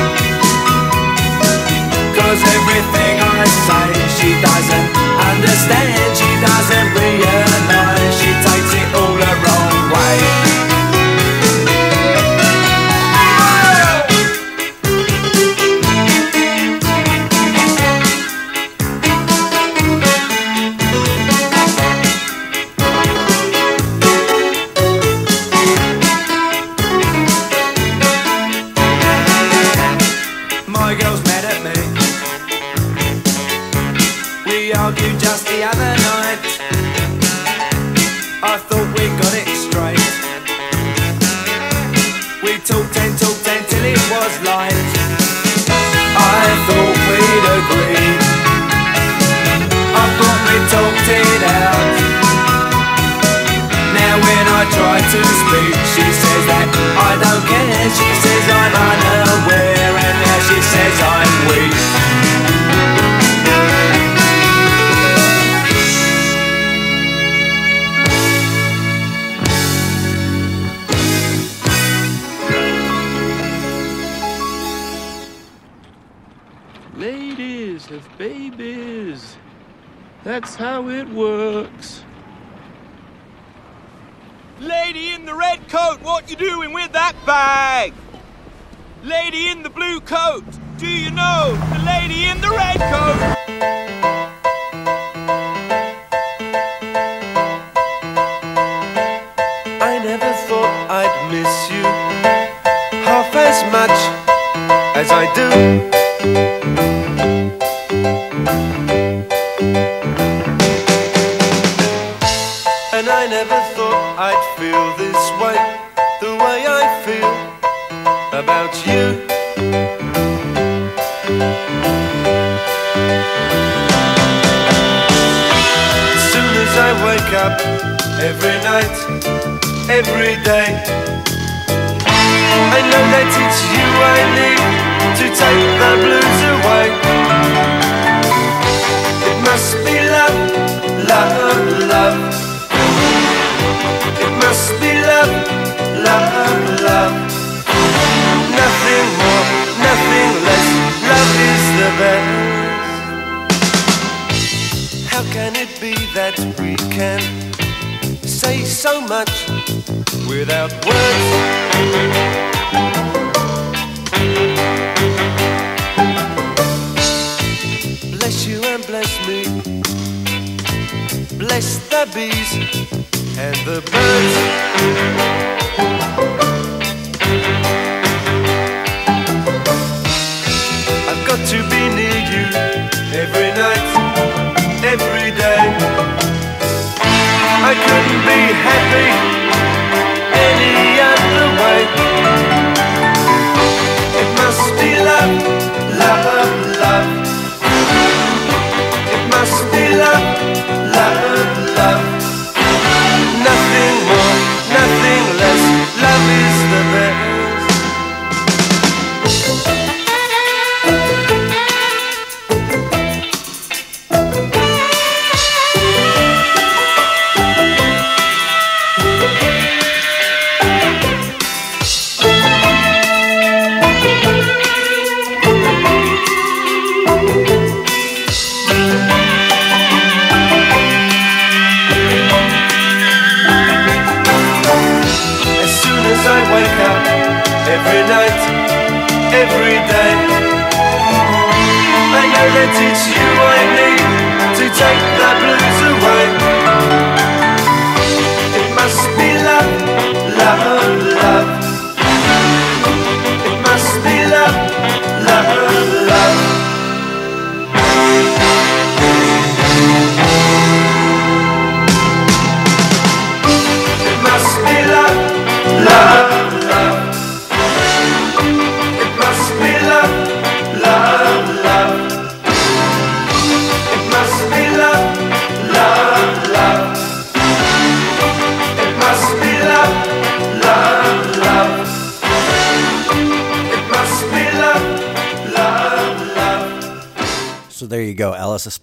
Cause 2.18 2.40
everything 2.42 3.14
I 3.22 3.46
say, 3.46 3.86
she 4.18 4.30
doesn't 4.42 4.90
understand, 5.30 6.10
she 6.18 6.30
doesn't 6.42 6.88
realize, 6.98 8.12
she 8.18 8.30
takes 8.42 8.72
it 8.74 8.90
all 8.98 9.22
around. 9.22 9.45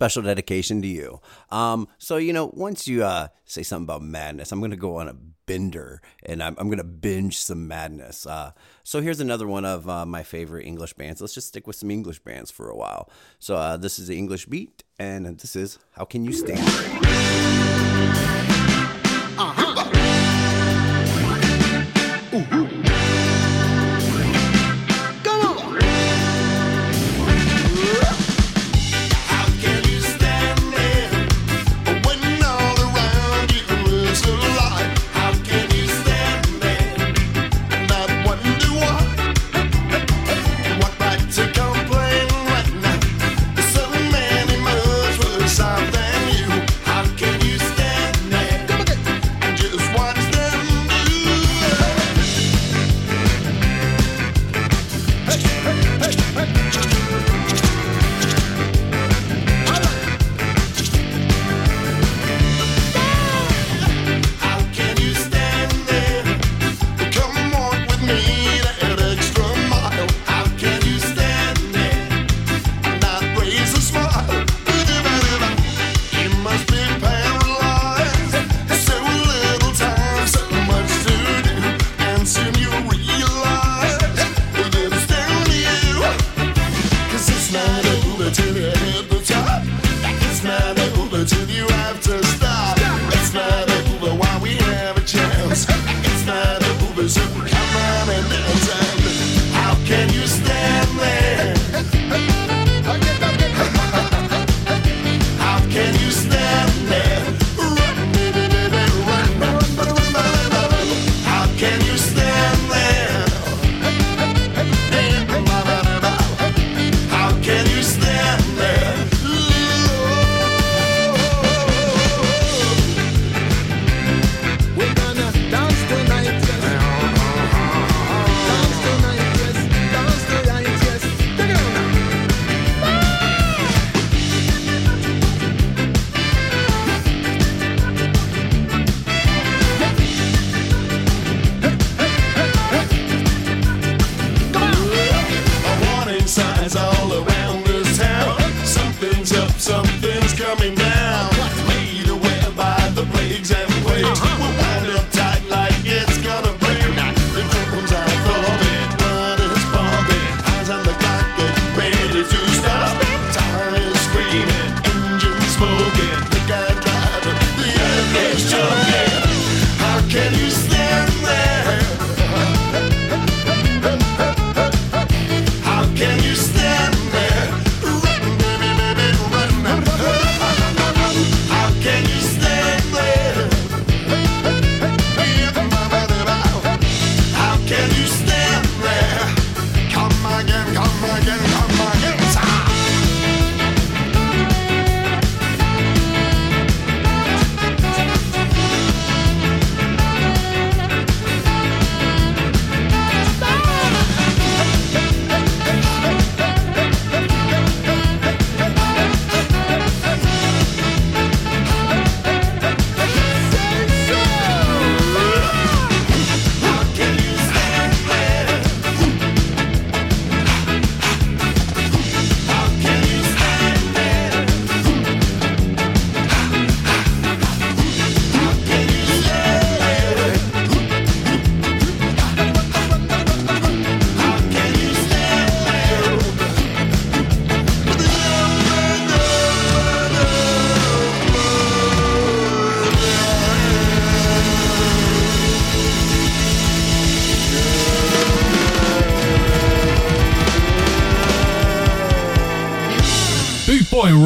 special 0.03 0.21
dedication 0.21 0.81
to 0.81 0.87
you. 0.87 1.21
Um, 1.49 1.87
so, 1.97 2.17
you 2.17 2.33
know, 2.33 2.51
once 2.53 2.89
you 2.89 3.05
uh, 3.05 3.29
say 3.45 3.63
something 3.63 3.85
about 3.85 4.01
madness, 4.01 4.51
I'm 4.51 4.59
going 4.59 4.71
to 4.71 4.77
go 4.77 4.97
on 4.97 5.07
a 5.07 5.13
bender 5.13 6.01
and 6.25 6.43
I'm, 6.43 6.57
I'm 6.57 6.67
going 6.67 6.77
to 6.77 6.83
binge 6.83 7.37
some 7.37 7.69
madness. 7.69 8.27
Uh, 8.27 8.51
so, 8.83 9.01
here's 9.01 9.21
another 9.21 9.47
one 9.47 9.63
of 9.63 9.87
uh, 9.87 10.05
my 10.05 10.23
favorite 10.23 10.65
English 10.65 10.91
bands. 10.95 11.21
Let's 11.21 11.33
just 11.33 11.47
stick 11.47 11.67
with 11.67 11.77
some 11.77 11.89
English 11.89 12.19
bands 12.19 12.51
for 12.51 12.69
a 12.69 12.75
while. 12.75 13.09
So, 13.39 13.55
uh, 13.55 13.77
this 13.77 13.97
is 13.97 14.07
the 14.07 14.17
English 14.17 14.47
Beat, 14.47 14.83
and 14.99 15.39
this 15.39 15.55
is 15.55 15.79
How 15.93 16.03
Can 16.03 16.25
You 16.25 16.33
Stand? 16.33 16.59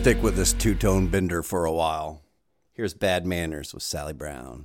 stick 0.00 0.22
with 0.22 0.34
this 0.34 0.54
two 0.54 0.74
tone 0.74 1.08
bender 1.08 1.42
for 1.42 1.66
a 1.66 1.72
while. 1.72 2.22
Here's 2.72 2.94
Bad 2.94 3.26
Manners 3.26 3.74
with 3.74 3.82
Sally 3.82 4.14
Brown. 4.14 4.64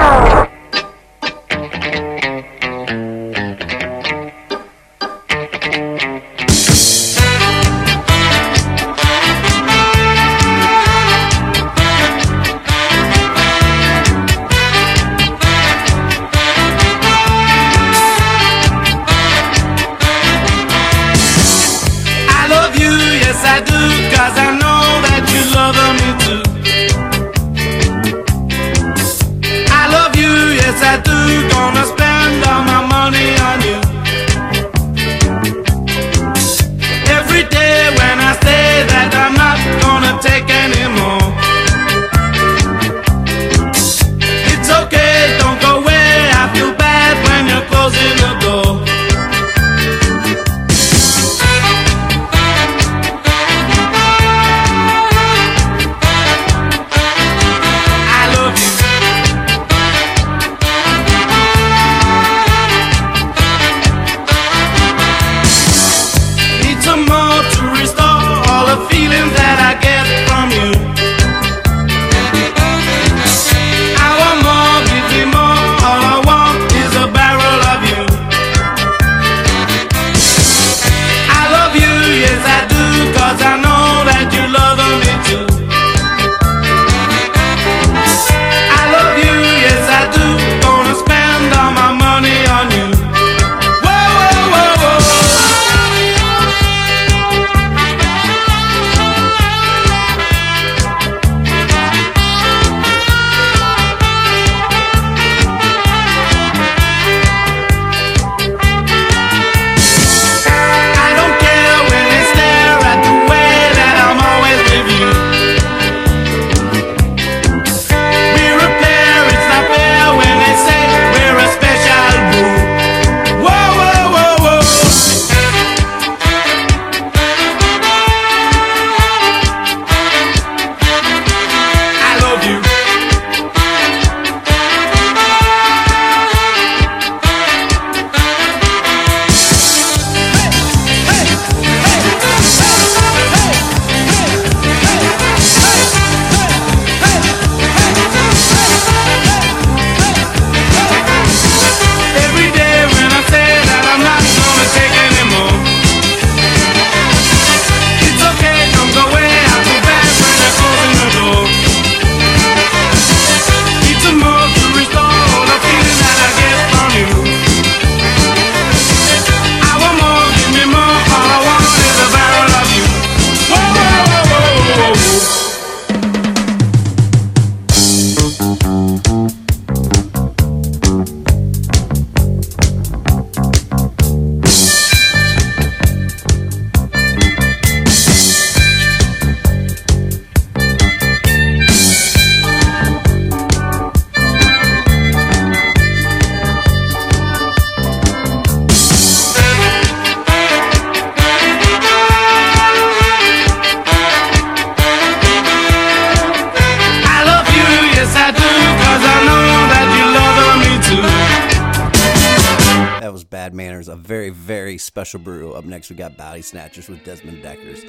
Brew. 215.19 215.53
Up 215.53 215.65
next, 215.65 215.89
we 215.89 215.95
got 215.95 216.17
Body 216.17 216.41
Snatchers 216.41 216.89
with 216.89 217.03
Desmond 217.03 217.43
Dekker's. 217.43 217.83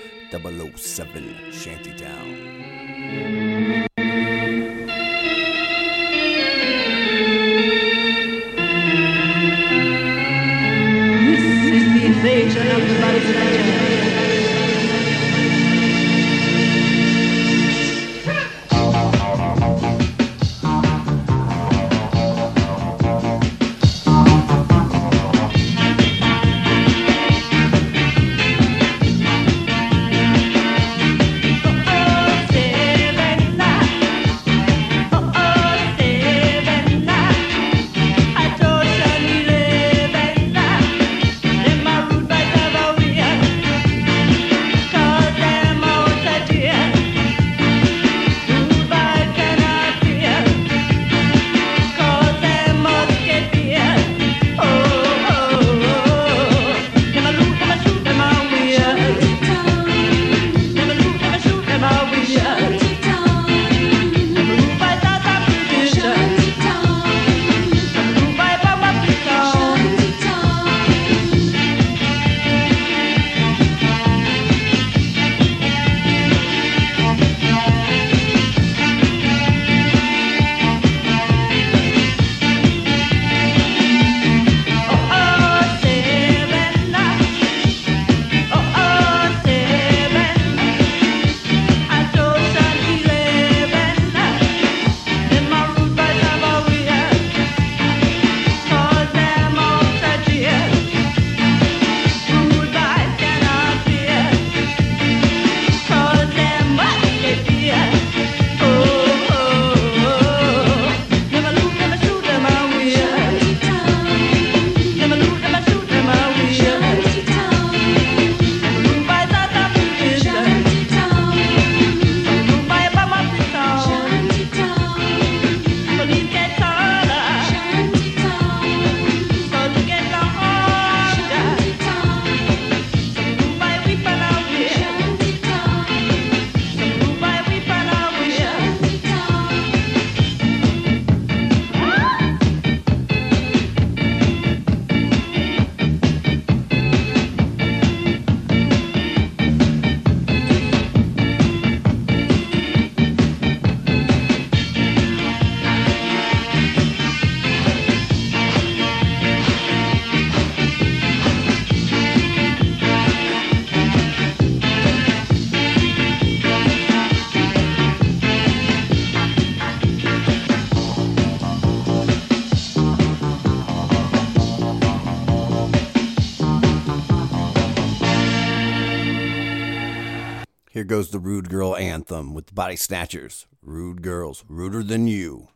Goes 180.92 181.08
the 181.08 181.18
Rude 181.18 181.48
Girl 181.48 181.74
anthem 181.74 182.34
with 182.34 182.48
the 182.48 182.52
Body 182.52 182.76
Snatchers. 182.76 183.46
Rude 183.62 184.02
girls, 184.02 184.44
ruder 184.46 184.82
than 184.82 185.06
you. 185.06 185.48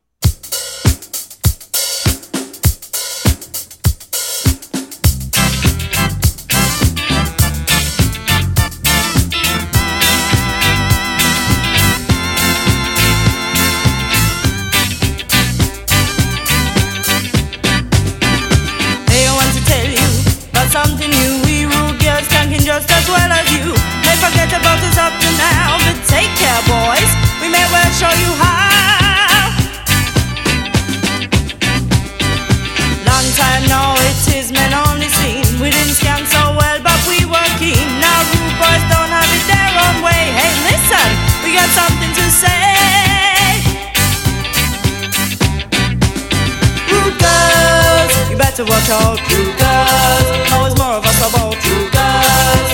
Better 48.56 48.72
watch 48.72 48.88
out, 48.88 49.20
rude 49.30 49.58
girls. 49.58 50.26
It's 50.64 50.78
more 50.78 50.96
of 50.96 51.04
us 51.04 51.20
about 51.28 51.54
rude 51.66 51.92
girls. 51.92 52.70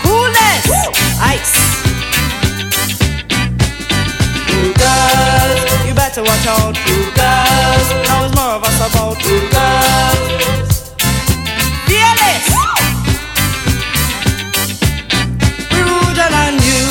Coolness, 0.00 0.66
ice. 1.20 1.54
Rude 4.48 4.76
girls, 4.78 5.60
you 5.86 5.92
better 5.94 6.22
watch 6.22 6.46
out, 6.46 6.78
rude 6.88 7.14
girls. 7.14 7.90
It's 7.92 8.34
more 8.34 8.54
of 8.56 8.64
us 8.64 8.78
about 8.88 9.22
rude 9.22 9.50
girls. 9.52 10.94
Fearless. 11.84 12.46
We're 15.72 15.84
ruder 15.84 16.28
than 16.30 16.54
you. 16.68 16.82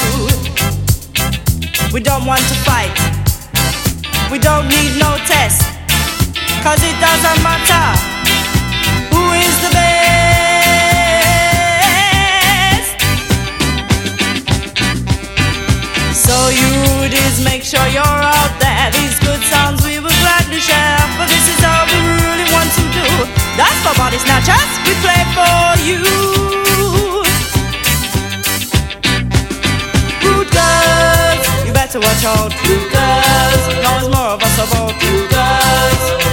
We 1.91 2.01
don't 2.01 2.25
want 2.27 2.41
to 2.41 2.55
fight. 2.69 2.93
We 4.29 4.37
don't 4.37 4.67
need 4.67 4.99
no 4.99 5.17
test. 5.25 5.70
Cause 6.63 6.83
it 6.83 6.93
doesn't 7.01 7.41
matter 7.41 7.85
who 9.09 9.33
is 9.33 9.55
the 9.65 9.71
best. 9.73 10.21
So 16.13 16.35
you 16.53 16.69
rudies, 17.01 17.43
make 17.43 17.63
sure 17.63 17.83
you're 17.89 18.05
out 18.05 18.53
there. 18.61 18.91
These 18.93 19.17
good 19.19 19.41
sounds 19.49 19.83
we 19.83 19.97
will 19.97 20.13
gladly 20.21 20.59
share. 20.59 21.01
For 21.17 21.25
this 21.25 21.49
is 21.49 21.63
all 21.65 21.85
we 21.89 21.97
really 21.97 22.45
want 22.53 22.69
to 22.77 22.83
do. 22.93 23.07
That's 23.57 23.81
for 23.81 23.97
body 23.97 24.19
snatchers, 24.21 24.71
we 24.85 24.93
play 25.01 25.25
for 25.33 25.81
you. 25.81 26.05
Rude 30.23 30.51
girls, 30.53 31.41
you 31.65 31.73
better 31.73 31.99
watch 31.99 32.23
out, 32.23 32.53
rude 32.69 32.91
girls. 32.93 33.63
Now 33.81 33.97
there's 33.97 34.13
more 34.13 34.37
of 34.37 34.43
us 34.45 34.57
about 34.61 34.93
rude 35.03 35.27
girls. 35.31 36.30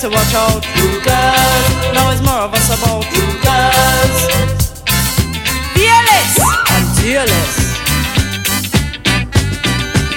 to 0.00 0.08
watch 0.08 0.32
out. 0.32 0.64
Lucas, 0.76 1.92
now 1.92 2.10
it's 2.10 2.22
more 2.22 2.48
of 2.48 2.54
us 2.54 2.68
about. 2.68 3.04
Lucas, 3.12 4.72
fearless 5.76 6.38
and 6.72 6.86
fearless. 6.96 7.54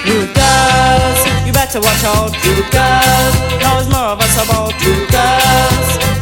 Lucas, 0.06 1.46
you 1.46 1.52
better 1.52 1.80
watch 1.80 2.04
out. 2.04 2.32
Lucas, 2.46 3.34
now 3.60 3.78
it's 3.78 3.90
more 3.90 4.14
of 4.14 4.20
us 4.20 4.34
about. 4.42 4.72
Lucas. 4.82 6.13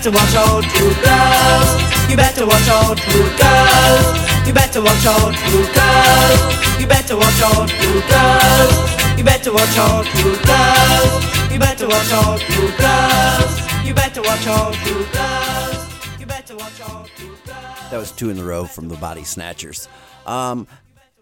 Better 0.00 0.16
watch 0.16 0.34
out, 0.34 0.64
rude 0.80 0.96
girls. 1.04 2.10
You 2.10 2.16
better 2.16 2.46
watch 2.46 2.68
out, 2.68 3.06
rude 3.06 3.36
girls. 3.36 4.46
You 4.46 4.54
better 4.54 4.80
watch 4.80 5.04
out, 5.04 5.36
rude 5.52 5.74
girls. 5.74 6.80
You 6.80 6.86
better 6.86 7.16
watch 7.18 7.42
out, 7.42 7.70
rude 7.70 8.08
girls. 8.08 9.18
You 9.18 9.24
better 9.24 9.52
watch 9.52 9.76
out, 9.76 10.14
rude 10.14 10.42
girls. 10.46 11.52
You 11.52 11.58
better 11.58 11.86
watch 11.86 12.12
out, 12.12 12.40
rude 12.48 12.78
girls. 12.78 13.86
You 13.86 13.92
better 13.92 14.22
watch 14.22 14.46
out, 14.46 14.86
rude 14.86 15.12
girls. 15.12 16.18
You 16.18 16.26
better 16.26 16.56
watch 16.56 16.80
out, 16.80 17.10
rude 17.20 17.44
girls. 17.44 17.90
That 17.90 17.98
was 17.98 18.10
two 18.12 18.30
in 18.30 18.38
the 18.38 18.44
row 18.44 18.64
from 18.64 18.88
the 18.88 18.96
Body 18.96 19.24
Snatchers. 19.24 19.86
Um, 20.24 20.66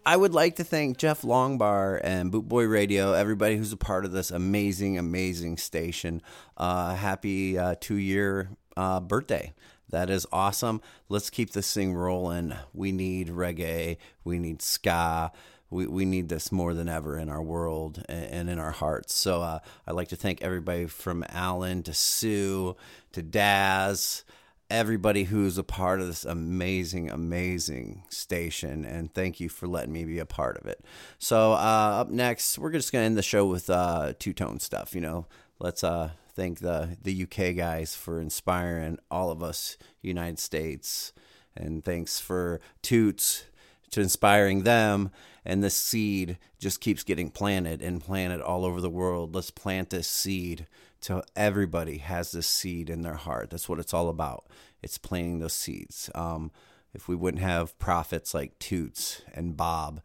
I 0.06 0.16
would 0.16 0.34
like 0.34 0.56
to 0.56 0.64
thank 0.64 0.98
Jeff 0.98 1.22
Longbar 1.22 2.00
and 2.04 2.32
Bootboy 2.32 2.70
Radio, 2.70 3.12
everybody 3.12 3.56
who's 3.56 3.72
a 3.72 3.76
part 3.76 4.04
of 4.04 4.12
this 4.12 4.30
amazing, 4.30 4.98
amazing 4.98 5.56
station. 5.56 6.22
Uh, 6.56 6.94
happy 6.94 7.58
uh, 7.58 7.74
two 7.80 7.96
year 7.96 8.48
uh, 8.78 9.00
birthday. 9.00 9.52
That 9.90 10.08
is 10.08 10.26
awesome. 10.32 10.80
Let's 11.08 11.30
keep 11.30 11.50
this 11.50 11.72
thing 11.72 11.94
rolling. 11.94 12.54
We 12.72 12.92
need 12.92 13.28
reggae, 13.28 13.96
we 14.24 14.38
need 14.38 14.62
ska. 14.62 15.32
We, 15.70 15.86
we 15.86 16.06
need 16.06 16.30
this 16.30 16.50
more 16.50 16.72
than 16.72 16.88
ever 16.88 17.18
in 17.18 17.28
our 17.28 17.42
world 17.42 18.02
and, 18.08 18.24
and 18.24 18.50
in 18.50 18.58
our 18.58 18.70
hearts. 18.70 19.14
So 19.14 19.42
uh, 19.42 19.58
I'd 19.86 19.92
like 19.92 20.08
to 20.08 20.16
thank 20.16 20.40
everybody 20.40 20.86
from 20.86 21.24
Alan 21.28 21.82
to 21.82 21.92
Sue 21.92 22.74
to 23.12 23.22
Daz 23.22 24.24
everybody 24.70 25.24
who's 25.24 25.56
a 25.56 25.64
part 25.64 26.00
of 26.00 26.06
this 26.06 26.24
amazing, 26.24 27.10
amazing 27.10 28.02
station. 28.10 28.84
And 28.84 29.12
thank 29.12 29.40
you 29.40 29.48
for 29.48 29.66
letting 29.66 29.92
me 29.92 30.04
be 30.04 30.18
a 30.18 30.26
part 30.26 30.58
of 30.58 30.66
it. 30.66 30.84
So, 31.18 31.52
uh, 31.52 32.00
up 32.00 32.10
next, 32.10 32.58
we're 32.58 32.72
just 32.72 32.92
going 32.92 33.02
to 33.02 33.06
end 33.06 33.16
the 33.16 33.22
show 33.22 33.46
with 33.46 33.70
uh, 33.70 34.12
two 34.18 34.32
tone 34.32 34.60
stuff. 34.60 34.94
You 34.94 35.00
know, 35.00 35.26
let's 35.58 35.82
uh, 35.82 36.10
thank 36.38 36.60
the, 36.60 36.96
the 37.02 37.24
UK 37.24 37.56
guys 37.56 37.96
for 37.96 38.20
inspiring 38.20 38.96
all 39.10 39.32
of 39.32 39.42
us, 39.42 39.76
United 40.00 40.38
States. 40.38 41.12
And 41.56 41.84
thanks 41.84 42.20
for 42.20 42.60
Toots 42.80 43.46
to 43.90 44.00
inspiring 44.00 44.62
them. 44.62 45.10
And 45.44 45.64
this 45.64 45.76
seed 45.76 46.38
just 46.60 46.80
keeps 46.80 47.02
getting 47.02 47.30
planted 47.30 47.82
and 47.82 48.00
planted 48.00 48.40
all 48.40 48.64
over 48.64 48.80
the 48.80 48.88
world. 48.88 49.34
Let's 49.34 49.50
plant 49.50 49.90
this 49.90 50.06
seed 50.06 50.68
till 51.00 51.24
everybody 51.34 51.98
has 51.98 52.30
this 52.30 52.46
seed 52.46 52.88
in 52.88 53.02
their 53.02 53.14
heart. 53.14 53.50
That's 53.50 53.68
what 53.68 53.80
it's 53.80 53.94
all 53.94 54.08
about. 54.08 54.46
It's 54.80 54.96
planting 54.96 55.40
those 55.40 55.54
seeds. 55.54 56.08
Um, 56.14 56.52
if 56.94 57.08
we 57.08 57.16
wouldn't 57.16 57.42
have 57.42 57.76
prophets 57.80 58.32
like 58.32 58.60
Toots 58.60 59.22
and 59.34 59.56
Bob 59.56 60.00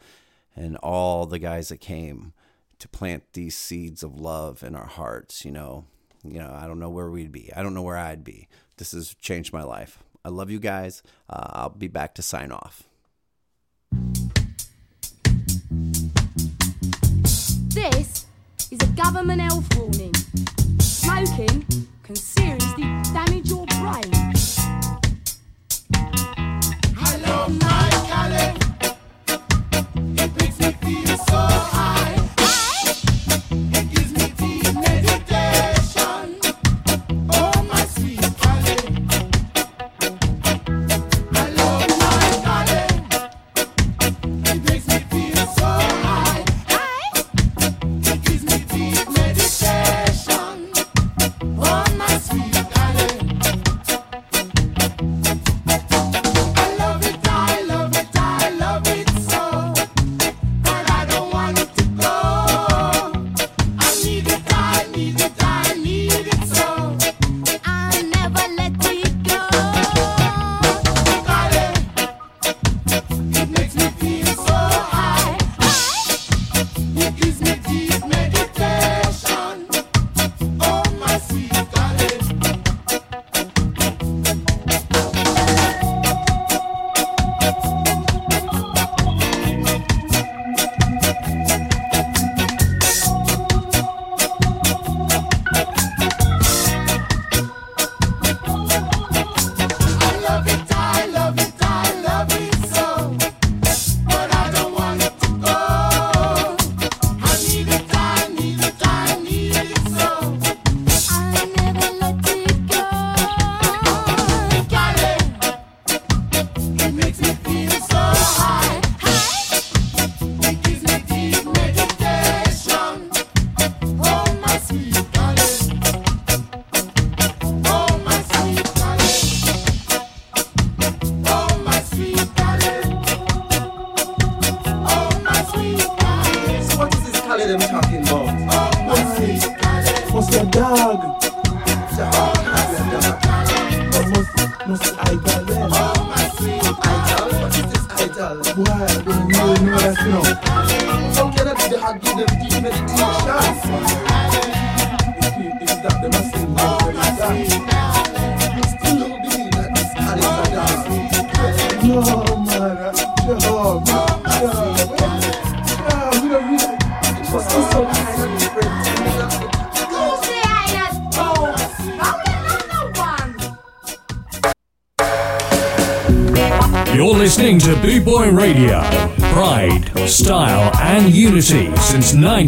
and 0.56 0.78
all 0.78 1.28
the 1.28 1.40
guys 1.40 1.70
that 1.70 1.78
came 1.78 2.34
to 2.80 2.88
plant 2.88 3.24
these 3.34 3.56
seeds 3.56 4.02
of 4.02 4.20
love 4.20 4.64
in 4.64 4.76
our 4.76 4.88
hearts, 4.88 5.46
you 5.46 5.52
know, 5.52 5.86
you 6.24 6.40
know, 6.40 6.52
I 6.54 6.68
don't 6.68 6.80
know 6.80 6.90
where 6.90 7.10
we'd 7.10 7.32
be. 7.32 7.52
I 7.56 7.64
don't 7.64 7.74
know 7.74 7.82
where 7.82 7.98
I'd 7.98 8.24
be. 8.24 8.48
This 8.78 8.92
has 8.94 9.14
changed 9.16 9.54
my 9.54 9.64
life. 9.64 10.00
I 10.26 10.30
love 10.30 10.50
you 10.50 10.60
guys. 10.60 11.04
Uh, 11.30 11.50
I'll 11.52 11.70
be 11.70 11.88
back 11.88 12.16
to 12.16 12.22
sign 12.22 12.52
off. 12.52 12.84
This 17.74 18.26
is 18.72 18.80
a 18.82 18.88
government 18.96 19.42
health 19.42 19.68
warning. 19.78 20.14
Smoking 20.80 21.66
can 22.04 22.16
seriously 22.16 22.84
damage 23.14 23.50
your 23.50 23.66
brain. 23.66 24.12
I 26.96 27.18
love 27.26 27.62
my 27.62 27.90
Cali. 28.08 28.58
It 30.24 30.36
makes 30.38 30.60
me 30.60 30.72
feel 30.72 31.18
so 31.18 31.38
high. 31.38 32.03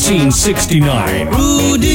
1969. 0.08 1.28
Rudy. 1.32 1.95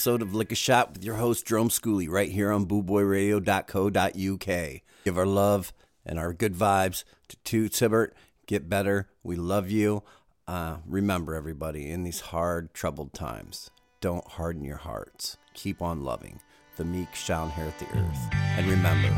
Episode 0.00 0.22
of 0.22 0.34
Lick 0.34 0.50
a 0.50 0.54
Shot 0.54 0.94
with 0.94 1.04
your 1.04 1.16
host, 1.16 1.44
Jerome 1.44 1.68
Schooley, 1.68 2.08
right 2.08 2.30
here 2.30 2.50
on 2.50 2.64
bootboyradio.co.uk. 2.64 4.80
Give 5.04 5.18
our 5.18 5.26
love 5.26 5.74
and 6.06 6.18
our 6.18 6.32
good 6.32 6.54
vibes 6.54 7.04
to 7.28 7.36
Toots 7.44 7.80
Hibbert. 7.80 8.14
Get 8.46 8.70
better. 8.70 9.10
We 9.22 9.36
love 9.36 9.70
you. 9.70 10.02
Uh, 10.48 10.78
remember, 10.86 11.34
everybody, 11.34 11.90
in 11.90 12.04
these 12.04 12.20
hard, 12.20 12.72
troubled 12.72 13.12
times, 13.12 13.68
don't 14.00 14.26
harden 14.26 14.64
your 14.64 14.78
hearts. 14.78 15.36
Keep 15.52 15.82
on 15.82 16.02
loving. 16.02 16.40
The 16.78 16.86
meek 16.86 17.14
shall 17.14 17.44
inherit 17.44 17.78
the 17.78 17.84
earth. 17.94 18.28
And 18.32 18.70
remember, 18.70 19.14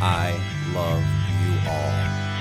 I 0.00 0.32
love 0.72 1.04
you 1.44 1.58
all. 1.70 2.31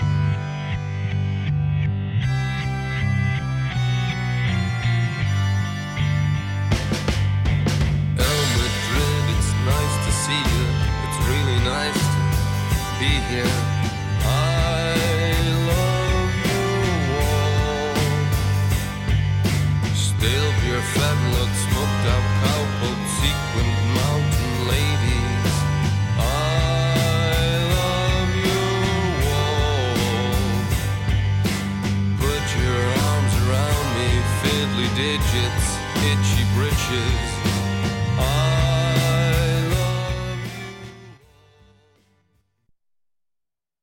See 10.26 10.44
you. 10.54 10.66
It's 11.06 11.20
really 11.32 11.60
nice 11.66 11.98
to 11.98 12.78
be 13.02 13.12
here. 13.32 13.56
I 14.22 14.94
love 15.72 16.34
you 16.50 16.64
all. 17.26 17.96
Still 19.96 20.50
pure 20.62 20.86
fat 20.94 21.18
look, 21.34 21.52
smoked 21.66 22.06
out 22.14 22.26
cowboat, 22.42 23.02
sequined 23.18 23.82
mountain 23.98 24.54
ladies. 24.74 25.56
I 26.18 26.32
love. 27.74 28.30
Put 32.22 32.46
your 32.62 32.84
arms 33.10 33.34
around 33.46 33.86
me, 33.98 34.10
fiddly 34.42 34.90
digits, 35.02 35.68
itchy 36.10 36.46
britches. 36.56 37.21